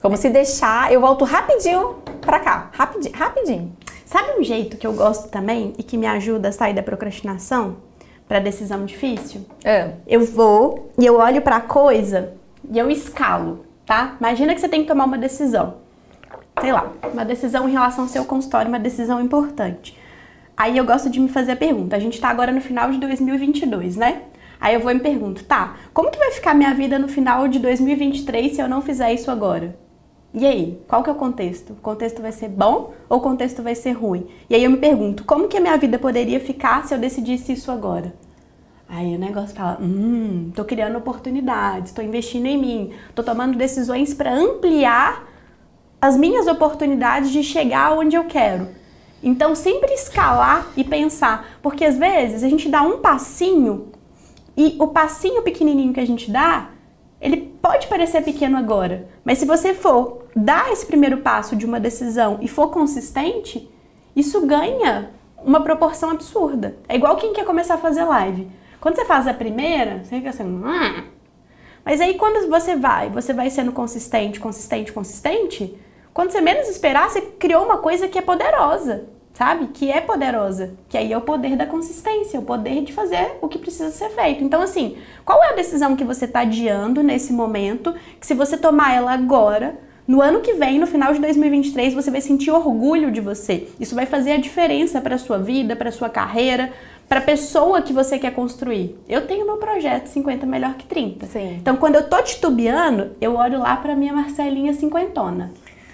[0.02, 2.69] Como se deixar, eu volto rapidinho pra cá.
[2.74, 3.15] Rapidinho.
[3.15, 3.78] rapidinho.
[4.06, 7.78] Sabe um jeito que eu gosto também e que me ajuda a sair da procrastinação
[8.32, 9.46] para decisão difícil?
[9.65, 12.32] Ah, Eu vou e eu olho pra coisa
[12.72, 14.15] e eu escalo, tá?
[14.22, 15.74] Imagina que você tem que tomar uma decisão.
[16.62, 20.00] Sei lá, uma decisão em relação ao seu consultório, uma decisão importante.
[20.56, 21.98] Aí eu gosto de me fazer a pergunta.
[21.98, 24.22] A gente tá agora no final de 2022, né?
[24.62, 27.50] Aí eu vou e me pergunto, tá, como que vai ficar minha vida no final
[27.50, 29.76] de 2023 se eu não fizer isso agora?
[30.34, 31.74] E aí, qual que é o contexto?
[31.74, 34.28] O contexto vai ser bom ou o contexto vai ser ruim?
[34.50, 37.52] E aí eu me pergunto, como que a minha vida poderia ficar se eu decidisse
[37.52, 38.13] isso agora?
[38.88, 44.13] Aí o negócio fala, hum, tô criando oportunidades, tô investindo em mim, tô tomando decisões
[44.13, 45.28] para ampliar
[46.02, 48.67] as minhas oportunidades de chegar onde eu quero.
[49.22, 53.91] Então sempre escalar e pensar, porque às vezes a gente dá um passinho
[54.58, 56.72] e o passinho pequenininho que a gente dá,
[57.22, 61.80] ele pode parecer pequeno agora, mas se você for dar esse primeiro passo de uma
[61.80, 63.70] decisão e for consistente,
[64.16, 65.12] isso ganha
[65.44, 66.76] uma proporção absurda.
[66.90, 68.50] É igual quem quer começar a fazer live.
[68.80, 71.04] Quando você faz a primeira, você fica assim, hum.
[71.86, 75.80] Mas aí quando você vai, você vai sendo consistente, consistente, consistente,
[76.14, 79.67] quando você menos esperar, você criou uma coisa que é poderosa, sabe?
[79.67, 80.74] Que é poderosa.
[80.89, 84.10] Que aí é o poder da consistência, o poder de fazer o que precisa ser
[84.10, 84.44] feito.
[84.44, 87.94] Então, assim, qual é a decisão que você está adiando nesse momento?
[88.20, 92.12] Que se você tomar ela agora, no ano que vem, no final de 2023, você
[92.12, 93.67] vai sentir orgulho de você.
[93.80, 96.72] Isso vai fazer a diferença para sua vida, para sua carreira,
[97.08, 98.98] para a pessoa que você quer construir.
[99.08, 101.26] Eu tenho meu projeto 50 melhor que 30.
[101.28, 101.58] Sim.
[101.62, 105.52] Então, quando eu tô titubeando, eu olho lá para minha Marcelinha cinquentona.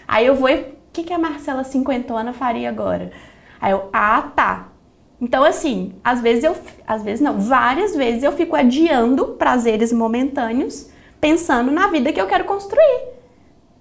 [0.08, 3.12] Aí eu vou e que, que a Marcela cinquentona faria agora?
[3.62, 4.70] Aí eu, ah, tá.
[5.22, 6.56] Então, assim, às vezes eu,
[6.86, 12.28] às vezes não, várias vezes eu fico adiando prazeres momentâneos, pensando na vida que eu
[12.28, 13.18] quero construir.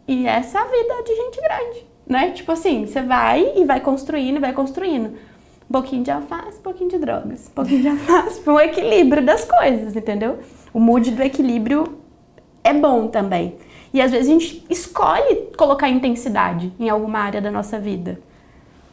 [0.08, 2.30] E essa é a vida de gente grande, né?
[2.30, 5.14] Tipo assim, você vai e vai construindo, vai construindo.
[5.68, 9.44] Um pouquinho de alface, um pouquinho de drogas, um pouquinho de alface, um equilíbrio das
[9.44, 10.38] coisas, entendeu?
[10.72, 11.98] O mood do equilíbrio
[12.62, 13.56] é bom também.
[13.96, 18.20] E às vezes a gente escolhe colocar intensidade em alguma área da nossa vida,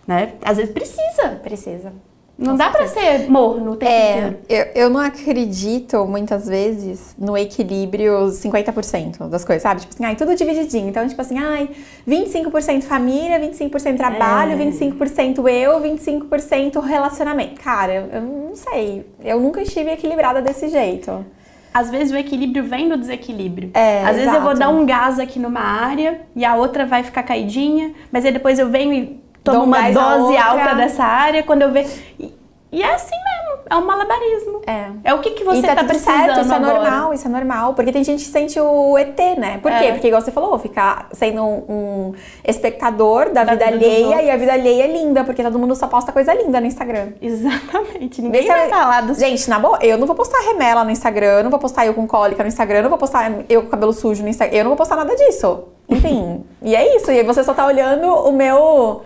[0.08, 0.36] né?
[0.42, 1.40] Às vezes precisa.
[1.44, 1.92] Precisa.
[2.38, 4.38] Não dá pra ser morno o tempo É, inteiro.
[4.48, 9.82] eu, eu não acredito muitas vezes no equilíbrio 50% das coisas, sabe?
[9.82, 10.88] Tipo assim, ai, tudo divididinho.
[10.88, 11.70] Então, tipo assim, ai,
[12.08, 14.56] 25% família, 25% trabalho, É.
[14.56, 17.60] 25% eu, 25% relacionamento.
[17.62, 19.06] Cara, eu não sei.
[19.22, 21.26] Eu nunca estive equilibrada desse jeito.
[21.74, 23.72] Às vezes o equilíbrio vem do desequilíbrio.
[23.74, 24.60] É, Às vezes eu vou exato.
[24.60, 28.60] dar um gás aqui numa área e a outra vai ficar caidinha, mas aí depois
[28.60, 31.90] eu venho e tomo Dou um uma dose alta dessa área quando eu vejo.
[32.20, 32.32] E,
[32.72, 33.33] e é assim mesmo,
[33.70, 34.62] é um malabarismo.
[34.68, 34.92] É.
[35.04, 36.74] É o que, que você e tá, tá, precisando certo, isso é agora.
[36.74, 37.74] normal, isso é normal.
[37.74, 39.60] Porque tem gente que sente o ET, né?
[39.60, 39.86] Por quê?
[39.86, 39.92] É.
[39.92, 44.32] Porque, igual você falou, ficar sendo um, um espectador da, Da vida, vida alheia e
[44.32, 47.14] a vida alheia é linda, porque todo mundo só posta coisa linda no Instagram.
[47.22, 48.22] Exatamente.
[48.22, 49.18] Ninguém Vê se vai falar dos.
[49.18, 52.08] Gente, na boa, eu não vou postar remela no Instagram, não vou postar eu com
[52.08, 54.78] cólica no Instagram, não vou postar eu com cabelo sujo no Instagram, eu não vou
[54.78, 55.66] postar nada disso.
[55.90, 57.12] Enfim, e é isso.
[57.12, 59.04] E aí você só tá olhando o meu.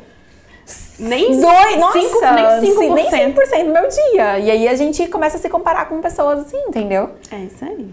[0.99, 2.79] Nem Dois, nossa, cinco- nem 5%.
[2.79, 4.39] sim, nem 5% do meu dia.
[4.39, 7.11] E aí a gente começa a se comparar com pessoas assim, entendeu?
[7.31, 7.89] É isso aí.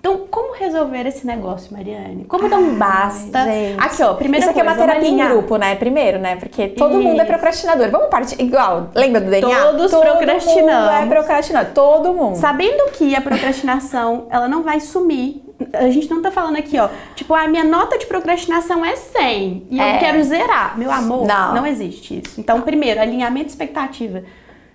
[0.00, 2.24] Então, como resolver esse negócio, Mariane?
[2.26, 3.42] Como dar um basta?
[3.44, 3.80] gente.
[3.80, 5.74] Aqui, ó, primeira Isso aqui coisa, é uma terapia em grupo, né?
[5.74, 6.36] Primeiro, né?
[6.36, 7.26] Porque todo mundo é Isso.
[7.26, 7.90] procrastinador.
[7.90, 8.40] Vamos partir.
[8.40, 9.60] Igual, lembra do DNA?
[9.60, 10.92] Todos todo procrastinamos.
[10.92, 11.72] Mundo é procrastinador.
[11.74, 12.36] Todo mundo.
[12.36, 15.42] Sabendo que a procrastinação, ela não vai sumir.
[15.72, 19.66] A gente não tá falando aqui, ó, tipo, a minha nota de procrastinação é 100
[19.70, 19.96] e É.
[19.96, 20.78] eu quero zerar.
[20.78, 21.54] Meu amor, Não.
[21.56, 22.40] não, existe isso.
[22.40, 24.22] Então, primeiro, alinhamento de expectativa.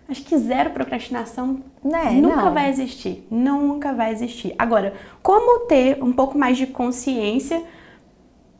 [0.10, 2.54] Acho que zero procrastinação Né, nunca não.
[2.54, 3.26] vai existir.
[3.32, 4.54] Nunca vai existir.
[4.60, 7.62] Agora, como ter um pouco mais de consciência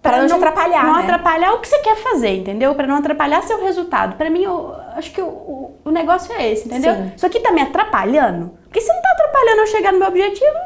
[0.02, 1.04] Pra não te atrapalhar, Não né?
[1.04, 2.76] atrapalhar o que você quer fazer, entendeu?
[2.76, 4.18] Pra não atrapalhar seu resultado.
[4.18, 6.94] Pra mim, eu acho que o, o- o negócio é esse, entendeu?
[6.94, 7.12] Sim.
[7.16, 8.52] Isso aqui tá me atrapalhando?
[8.66, 10.58] Porque se não tá atrapalhando eu chegar no meu objetivo,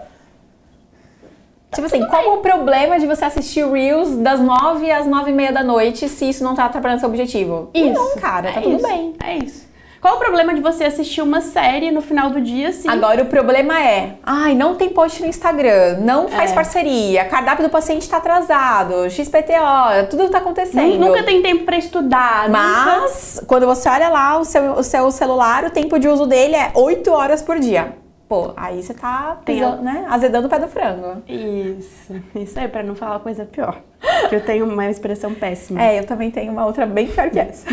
[1.77, 5.51] Tipo assim, qual o problema de você assistir Reels das 9 às 9 e meia
[5.53, 7.69] da noite se isso não tá atrapalhando seu objetivo?
[7.73, 7.93] isso.
[7.93, 9.13] Não, cara, tá É tudo isso, bem.
[9.23, 9.67] É isso.
[9.99, 12.87] Qual o problema de você assistir uma série no final do dia assim?
[12.87, 16.53] Agora o problema é, ai, não tem post no Instagram, não faz É.
[16.53, 20.99] parceria, cardápio do paciente tá atrasado, XPTO, tudo tá acontecendo.
[20.99, 22.47] Nunca tem tempo pra estudar.
[22.47, 22.59] nunca-
[23.01, 26.55] Mas, quando você olha lá o seu, o seu celular, o tempo de uso dele
[26.55, 27.96] é 8 horas por dia.
[28.27, 31.23] Pô, aí você tá pisando, né, azedando o pé do frango.
[31.27, 32.13] Isso.
[32.35, 33.81] Isso aí, pra não falar coisa pior.
[34.27, 35.81] Que eu tenho uma expressão péssima.
[35.81, 37.65] É, eu também tenho uma outra bem pior que essa.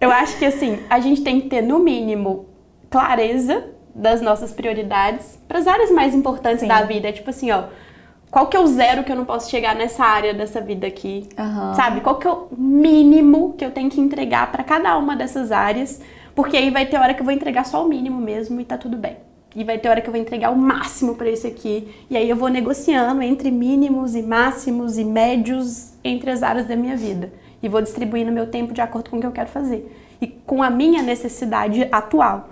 [0.00, 2.46] Eu acho que assim, a gente tem que ter, no mínimo,
[2.90, 6.68] clareza das nossas prioridades para as áreas mais importantes Sim.
[6.68, 7.08] da vida.
[7.08, 7.64] É tipo assim, ó.
[8.30, 11.28] Qual que é o zero que eu não posso chegar nessa área dessa vida aqui?
[11.38, 11.74] Aham.
[11.74, 12.00] Sabe?
[12.00, 16.00] Qual que é o mínimo que eu tenho que entregar para cada uma dessas áreas?
[16.34, 18.78] Porque aí vai ter hora que eu vou entregar só o mínimo mesmo e tá
[18.78, 19.16] tudo bem.
[19.54, 21.88] E vai ter hora que eu vou entregar o máximo para isso aqui.
[22.08, 26.74] E aí eu vou negociando entre mínimos e máximos e médios entre as áreas da
[26.74, 27.32] minha vida.
[27.62, 29.94] E vou distribuindo meu tempo de acordo com o que eu quero fazer.
[30.20, 32.48] E com a minha necessidade atual.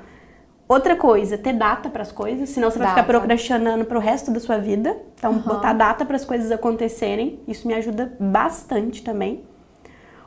[0.69, 3.13] Outra coisa, ter data para as coisas, senão você vai ficar Data.
[3.13, 4.97] procrastinando pro resto da sua vida.
[5.19, 9.43] Então, botar data para as coisas acontecerem, isso me ajuda bastante também.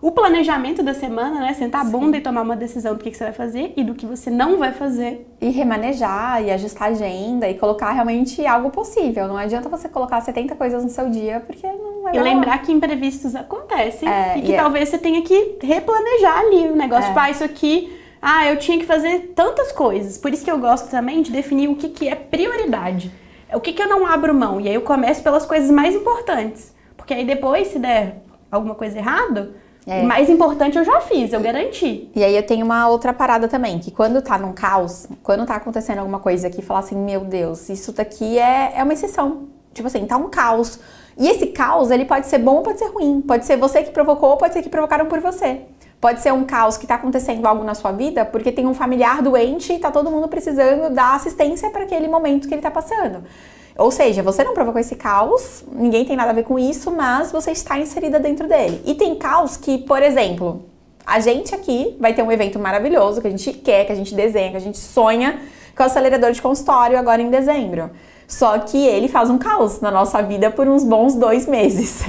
[0.03, 1.53] O planejamento da semana, né?
[1.53, 3.95] Sentar a bunda e tomar uma decisão do que, que você vai fazer e do
[3.95, 5.25] que você não vai fazer.
[5.39, 9.29] E remanejar, e ajustar a agenda, e colocar realmente algo possível.
[9.29, 12.73] Não adianta você colocar 70 coisas no seu dia, porque não vai E lembrar que
[12.73, 17.05] imprevistos acontecem É, e que e é- talvez você tenha que replanejar ali o negócio.
[17.05, 17.07] É.
[17.07, 20.17] Tipo, ah, isso aqui, ah, eu tinha que fazer tantas coisas.
[20.17, 23.09] Por isso que eu gosto também de definir o que, que é prioridade.
[23.53, 24.59] O que, que eu não abro mão.
[24.59, 26.75] E aí eu começo pelas coisas mais importantes.
[26.97, 28.17] Porque aí depois, se der
[28.51, 30.03] alguma coisa errada, É.
[30.03, 32.09] Mais importante eu já fiz, eu garanti.
[32.15, 35.55] E aí eu tenho uma outra parada também, que quando tá num caos, quando tá
[35.55, 39.49] acontecendo alguma coisa aqui, falar assim, meu Deus, isso daqui é, é uma exceção.
[39.73, 40.79] Tipo assim, tá um caos.
[41.17, 43.21] E esse caos, ele pode ser bom ou pode ser ruim.
[43.21, 45.61] Pode ser você que provocou ou pode ser que provocaram por você.
[45.99, 49.21] Pode ser um caos que está acontecendo algo na sua vida porque tem um familiar
[49.21, 53.23] doente e está todo mundo precisando da assistência para aquele momento que ele está passando.
[53.77, 57.31] Ou seja, você não provocou esse caos, ninguém tem nada a ver com isso, mas
[57.31, 58.81] você está inserida dentro dele.
[58.85, 60.63] E tem caos que, por exemplo,
[61.05, 64.13] a gente aqui vai ter um evento maravilhoso que a gente quer, que a gente
[64.13, 65.39] desenha, que a gente sonha
[65.75, 67.89] com o acelerador de consultório agora em dezembro.
[68.27, 72.03] Só que ele faz um caos na nossa vida por uns bons dois meses.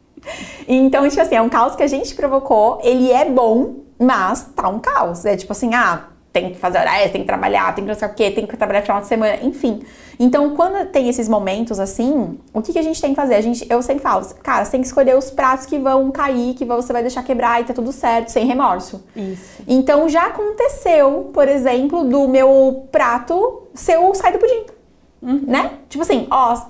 [0.66, 4.68] então, tipo assim, é um caos que a gente provocou, ele é bom, mas tá
[4.68, 5.24] um caos.
[5.24, 8.08] É tipo assim, ah, tem que fazer horário, tem que trabalhar, tem que não sei
[8.08, 9.84] o quê, tem que trabalhar final de semana, enfim.
[10.18, 13.36] Então, quando tem esses momentos assim, o que, que a gente tem que fazer?
[13.36, 16.54] A gente, eu sempre falo, cara, você tem que escolher os pratos que vão cair,
[16.54, 19.04] que você vai deixar quebrar e tá tudo certo, sem remorso.
[19.14, 19.62] Isso.
[19.68, 24.66] Então, já aconteceu, por exemplo, do meu prato ser o sai do pudim.
[25.22, 25.44] Uhum.
[25.46, 25.70] Né?
[25.88, 26.60] Tipo assim, ó,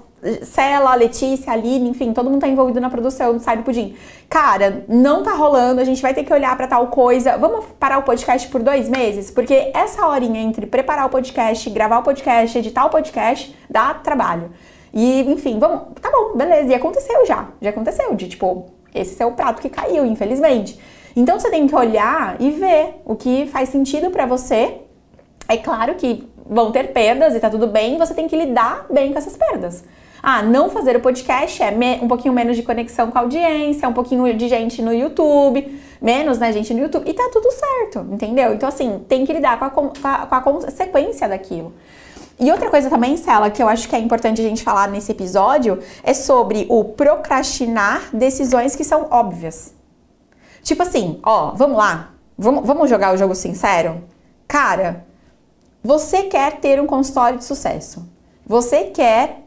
[0.43, 3.95] Cela, Letícia, Aline, enfim, todo mundo tá envolvido na produção do Sai do Pudim.
[4.29, 7.37] Cara, não tá rolando, a gente vai ter que olhar para tal coisa.
[7.37, 9.31] Vamos parar o podcast por dois meses?
[9.31, 14.51] Porque essa horinha entre preparar o podcast, gravar o podcast, editar o podcast, dá trabalho.
[14.93, 15.89] E, enfim, vamos.
[16.01, 16.71] Tá bom, beleza.
[16.71, 17.49] E aconteceu já.
[17.61, 18.15] Já aconteceu.
[18.15, 20.79] De tipo, esse é o prato que caiu, infelizmente.
[21.17, 24.81] Então você tem que olhar e ver o que faz sentido para você.
[25.49, 29.13] É claro que vão ter perdas e tá tudo bem, você tem que lidar bem
[29.13, 29.85] com essas perdas.
[30.27, 31.71] Ah, não fazer o podcast é
[32.01, 36.39] um pouquinho menos de conexão com a audiência, um pouquinho de gente no YouTube, menos,
[36.39, 38.55] né, gente no YouTube, e tá tudo certo, entendeu?
[38.55, 41.75] Então, assim, tem que lidar com a, com a, com a consequência daquilo.
[42.41, 45.13] E outra coisa também, Cela, que eu acho que é importante a gente falar nesse
[45.13, 49.75] episódio, é sobre o procrastinar decisões que são óbvias.
[50.63, 54.03] Tipo assim, ó, vamos lá, vamos, vamos jogar o jogo sincero?
[54.49, 55.05] Cara,
[55.83, 58.09] você quer ter um consultório de sucesso.
[58.47, 59.44] Você quer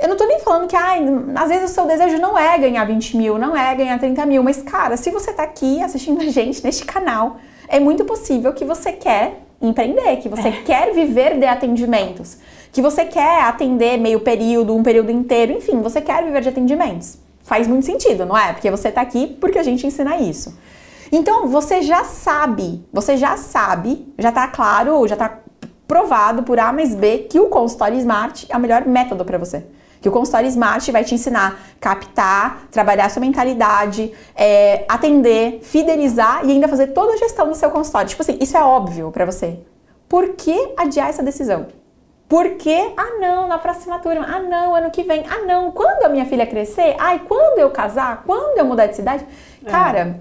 [0.00, 2.84] eu não tô nem falando que, ai, às vezes o seu desejo não é ganhar
[2.84, 6.24] 20 mil, não é ganhar 30 mil, mas, cara, se você tá aqui assistindo a
[6.24, 7.36] gente neste canal,
[7.68, 10.62] é muito possível que você quer empreender, que você é.
[10.64, 12.38] quer viver de atendimentos,
[12.72, 17.18] que você quer atender meio período, um período inteiro, enfim, você quer viver de atendimentos.
[17.42, 18.54] Faz muito sentido, não é?
[18.54, 20.56] Porque você tá aqui porque a gente ensina isso.
[21.12, 25.40] Então, você já sabe, você já sabe, já tá claro, já tá
[25.86, 29.66] provado por A mais B que o consultório Smart é o melhor método para você.
[30.00, 36.44] Que o consultório Smart vai te ensinar a captar, trabalhar sua mentalidade, é, atender, fidelizar
[36.44, 38.08] e ainda fazer toda a gestão do seu consultório.
[38.08, 39.60] Tipo assim, isso é óbvio para você.
[40.08, 41.66] Por que adiar essa decisão?
[42.28, 46.04] Por que, ah não, na próxima turma, ah não, ano que vem, ah não, quando
[46.04, 49.26] a minha filha crescer, ai, quando eu casar, quando eu mudar de cidade.
[49.64, 49.68] É.
[49.68, 50.20] Cara,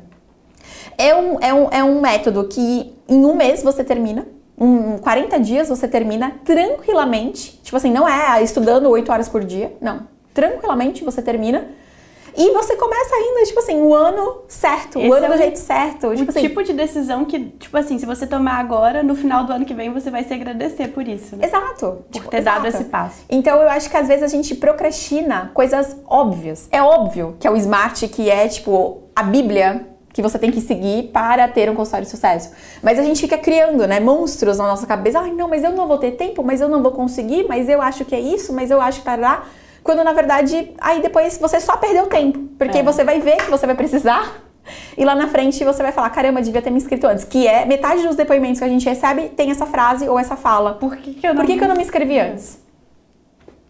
[0.98, 4.28] é um, é, um, é um método que em um mês você termina
[4.60, 7.60] em 40 dias você termina tranquilamente.
[7.64, 10.08] Tipo assim, não é estudando 8 horas por dia, não.
[10.34, 11.68] Tranquilamente você termina.
[12.38, 15.60] E você começa ainda, tipo assim, o ano certo, Esse o ano é do jeito
[15.60, 16.16] certo.
[16.16, 16.42] Tipo o assim.
[16.42, 19.74] tipo de decisão que, tipo assim, se você tomar agora, no final do ano que
[19.74, 21.36] vem você vai se agradecer por isso.
[21.36, 21.46] Né?
[21.46, 22.06] Exato.
[22.12, 22.64] Por ter exato.
[22.64, 23.26] dado esse passo.
[23.30, 26.68] Então eu acho que às vezes a gente procrastina coisas óbvias.
[26.72, 29.86] É óbvio que é o smart, que é tipo a Bíblia
[30.20, 32.52] que você tem que seguir para ter um consultório de sucesso.
[32.84, 35.20] Mas a gente fica criando, né, monstros na nossa cabeça.
[35.20, 37.82] Ai, não, mas eu não vou ter tempo, mas eu não vou conseguir, mas eu
[37.82, 39.46] acho que é isso, mas eu acho que lá.
[39.82, 42.84] Quando na verdade, aí depois você só perdeu tempo, porque é.
[42.84, 44.44] você vai ver que você vai precisar
[44.98, 47.24] e lá na frente você vai falar, caramba, devia ter me inscrito antes.
[47.24, 50.74] Que é metade dos depoimentos que a gente recebe tem essa frase ou essa fala.
[50.74, 52.60] Por que, que eu não, Por que, que eu não me inscrevi antes?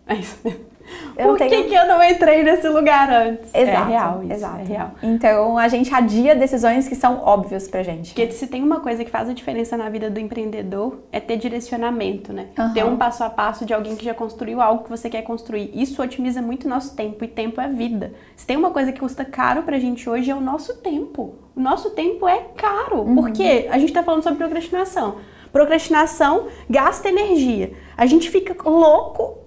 [0.08, 0.69] É isso mesmo.
[1.16, 1.68] Por que, tenho...
[1.68, 3.54] que eu não entrei nesse lugar antes?
[3.54, 4.62] Exato, é real isso, exato.
[4.62, 4.92] É real.
[5.04, 8.14] Então a gente adia decisões que são óbvias pra gente.
[8.14, 11.38] Porque se tem uma coisa que faz a diferença na vida do empreendedor é ter
[11.38, 12.48] direcionamento, né?
[12.58, 12.74] Uhum.
[12.74, 15.72] Ter um passo a passo de alguém que já construiu algo que você quer construir.
[15.74, 18.14] Isso otimiza muito o nosso tempo e tempo é vida.
[18.36, 21.36] Se tem uma coisa que custa caro pra gente hoje é o nosso tempo.
[21.56, 23.02] O nosso tempo é caro.
[23.02, 23.16] Uhum.
[23.16, 25.18] Porque a gente tá falando sobre procrastinação.
[25.52, 27.74] Procrastinação gasta energia.
[27.98, 29.40] A gente fica louco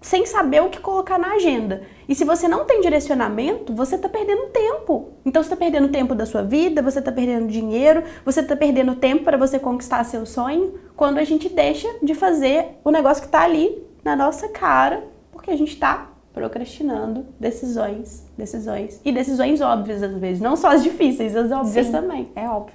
[0.00, 1.82] sem saber o que colocar na agenda.
[2.08, 5.10] E se você não tem direcionamento, você está perdendo tempo.
[5.24, 8.94] Então você está perdendo tempo da sua vida, você está perdendo dinheiro, você está perdendo
[8.94, 13.28] tempo para você conquistar seu sonho quando a gente deixa de fazer o negócio que
[13.28, 20.02] está ali na nossa cara, porque a gente está procrastinando decisões, decisões e decisões óbvias
[20.02, 22.32] às vezes, não só as difíceis, as óbvias Sim, também.
[22.34, 22.74] É óbvio.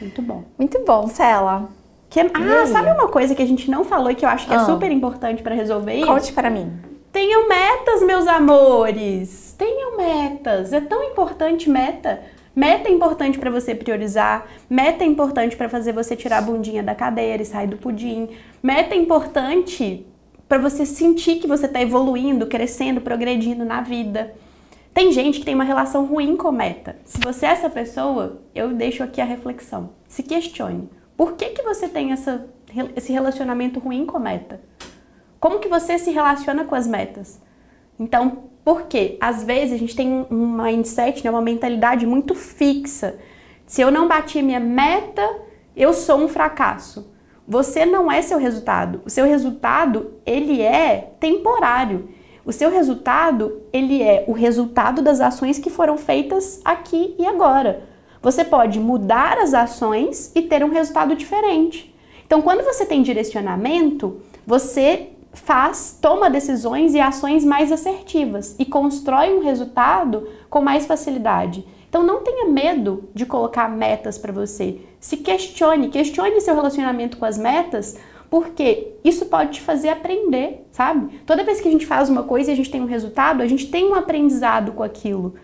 [0.00, 0.44] Muito bom.
[0.58, 1.68] Muito bom, Cela.
[2.12, 4.46] Que, é- ah, sabe uma coisa que a gente não falou e que eu acho
[4.46, 4.66] que é ah.
[4.66, 6.06] super importante para resolver isso?
[6.06, 6.70] Conte para mim.
[7.10, 9.54] Tenham metas, meus amores.
[9.56, 10.74] Tenham metas.
[10.74, 12.20] É tão importante meta.
[12.54, 16.82] Meta é importante para você priorizar, meta é importante para fazer você tirar a bundinha
[16.82, 18.28] da cadeira e sair do pudim.
[18.62, 20.06] Meta é importante
[20.46, 24.34] para você sentir que você está evoluindo, crescendo, progredindo na vida.
[24.92, 26.96] Tem gente que tem uma relação ruim com meta.
[27.06, 29.94] Se você é essa pessoa, eu deixo aqui a reflexão.
[30.06, 30.90] Se questione.
[31.22, 32.48] Por que, que você tem essa,
[32.96, 34.60] esse relacionamento ruim com meta?
[35.38, 37.40] Como que você se relaciona com as metas?
[37.96, 39.18] Então, por quê?
[39.20, 43.20] Às vezes a gente tem um mindset, né, uma mentalidade muito fixa.
[43.68, 45.22] Se eu não bati minha meta,
[45.76, 47.14] eu sou um fracasso.
[47.46, 49.00] Você não é seu resultado.
[49.04, 52.08] O seu resultado, ele é temporário.
[52.44, 57.91] O seu resultado, ele é o resultado das ações que foram feitas aqui e agora.
[58.22, 61.92] Você pode mudar as ações e ter um resultado diferente.
[62.24, 69.34] Então, quando você tem direcionamento, você faz, toma decisões e ações mais assertivas e constrói
[69.34, 71.66] um resultado com mais facilidade.
[71.88, 74.80] Então não tenha medo de colocar metas para você.
[74.98, 77.98] Se questione, questione seu relacionamento com as metas,
[78.30, 81.20] porque isso pode te fazer aprender, sabe?
[81.26, 83.46] Toda vez que a gente faz uma coisa e a gente tem um resultado, a
[83.46, 85.34] gente tem um aprendizado com aquilo.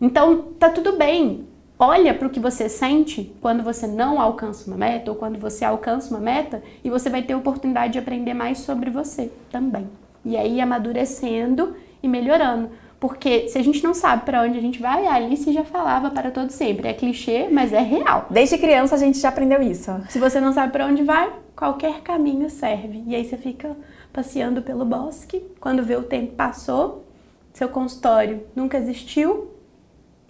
[0.00, 1.46] Então tá tudo bem.
[1.84, 5.64] Olha para o que você sente quando você não alcança uma meta ou quando você
[5.64, 9.88] alcança uma meta e você vai ter a oportunidade de aprender mais sobre você também.
[10.24, 12.70] E aí amadurecendo e melhorando.
[13.00, 16.08] Porque se a gente não sabe para onde a gente vai, a Alice já falava
[16.08, 16.86] para todo sempre.
[16.86, 18.26] É clichê, mas é real.
[18.30, 19.90] Desde criança a gente já aprendeu isso.
[20.08, 23.02] Se você não sabe para onde vai, qualquer caminho serve.
[23.08, 23.76] E aí você fica
[24.12, 27.04] passeando pelo bosque, quando vê o tempo passou,
[27.52, 29.51] seu consultório nunca existiu,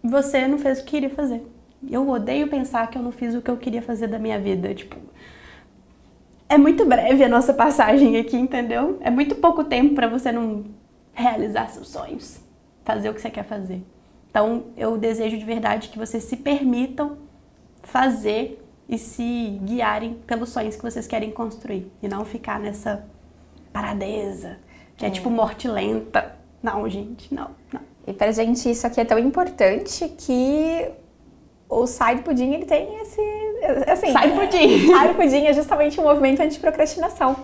[0.03, 1.47] você não fez o que queria fazer.
[1.91, 4.75] Eu odeio pensar que eu não fiz o que eu queria fazer da minha vida,
[4.75, 4.97] tipo,
[6.49, 8.99] é muito breve a nossa passagem aqui, entendeu?
[9.01, 10.65] É muito pouco tempo para você não
[11.13, 12.41] realizar seus sonhos,
[12.85, 13.83] fazer o que você quer fazer.
[14.31, 17.19] Então, eu desejo de verdade que vocês se permitam
[17.83, 23.07] fazer e se guiarem pelos sonhos que vocês querem construir e não ficar nessa
[23.73, 24.59] paradeza,
[24.97, 26.37] que é, é tipo morte lenta.
[26.63, 27.51] Não, gente, não, não.
[28.07, 30.89] E pra gente isso aqui é tão importante que
[31.69, 33.21] o Side Pudim ele tem esse.
[33.87, 34.79] Assim, Side Pudim!
[34.99, 37.37] Side Pudim é justamente um movimento anti-procrastinação.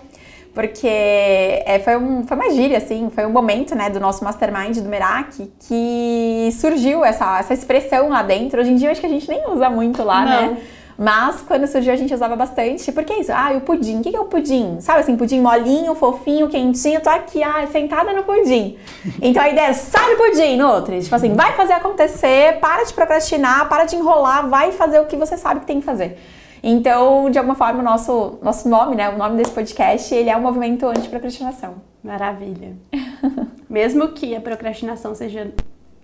[0.53, 4.77] Porque é, foi, um, foi uma gíria, assim, foi um momento, né, do nosso mastermind
[4.77, 8.59] do Merak que surgiu essa, essa expressão lá dentro.
[8.59, 10.41] Hoje em dia acho que a gente nem usa muito lá, né?
[10.41, 10.51] Não.
[10.53, 10.61] né?
[10.99, 12.91] Mas quando surgiu a gente usava bastante.
[12.91, 13.31] Porque é isso?
[13.31, 13.99] Ah, o pudim.
[13.99, 14.81] O que é o pudim?
[14.81, 16.99] Sabe assim, pudim molinho, fofinho, quentinho.
[16.99, 18.77] Tô aqui, ah, sentada no pudim.
[19.21, 21.01] Então a ideia é do pudim, Nutri.
[21.01, 25.15] Tipo assim, vai fazer acontecer, para de procrastinar, para de enrolar, vai fazer o que
[25.15, 26.19] você sabe que tem que fazer.
[26.61, 30.35] Então, de alguma forma, o nosso, nosso nome, né, o nome desse podcast, ele é
[30.35, 31.75] um movimento anti-procrastinação.
[32.03, 32.75] Maravilha.
[33.69, 35.49] Mesmo que a procrastinação seja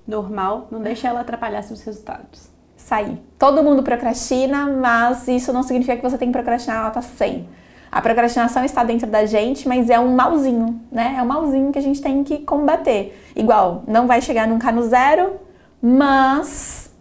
[0.08, 2.55] normal, não deixe ela atrapalhar seus resultados
[2.86, 3.20] sair.
[3.40, 7.50] Todo mundo procrastina, mas isso não significa que você tem que procrastinar nota 100.
[7.92, 11.16] A procrastinação está dentro da gente, mas é um malzinho, né?
[11.18, 13.20] É um malzinho que a gente tem que combater.
[13.36, 15.40] Igual, não vai chegar nunca no zero,
[15.82, 16.94] mas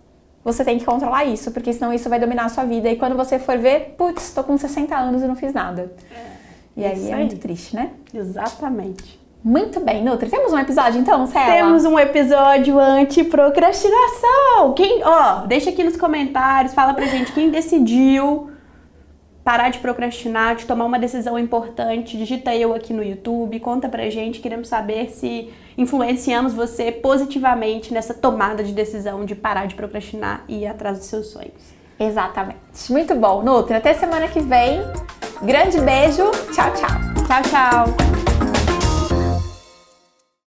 [0.42, 2.88] você tem que controlar isso, porque senão isso vai dominar a sua vida.
[2.88, 5.92] E quando você for ver, putz, tô com 60 anos e não fiz nada.
[6.10, 7.90] É, e aí é muito triste, né?
[8.14, 9.22] Exatamente.
[9.44, 10.30] Muito bem, Nutri.
[10.30, 11.52] Temos um episódio então, Cela?
[11.52, 14.72] Temos um episódio anti-procrastinação.
[14.74, 18.50] Quem, ó, deixa aqui nos comentários, fala pra gente quem decidiu
[19.44, 22.16] parar de procrastinar, de tomar uma decisão importante.
[22.16, 24.40] Digita eu aqui no YouTube, conta pra gente.
[24.40, 30.62] Queremos saber se influenciamos você positivamente nessa tomada de decisão de parar de procrastinar e
[30.62, 31.74] ir atrás dos seus sonhos.
[32.00, 32.58] Exatamente.
[32.88, 33.76] Muito bom, Nutri.
[33.76, 34.80] Até semana que vem.
[35.42, 36.30] Grande beijo.
[36.50, 36.88] Tchau, tchau.
[37.26, 38.33] Tchau, tchau.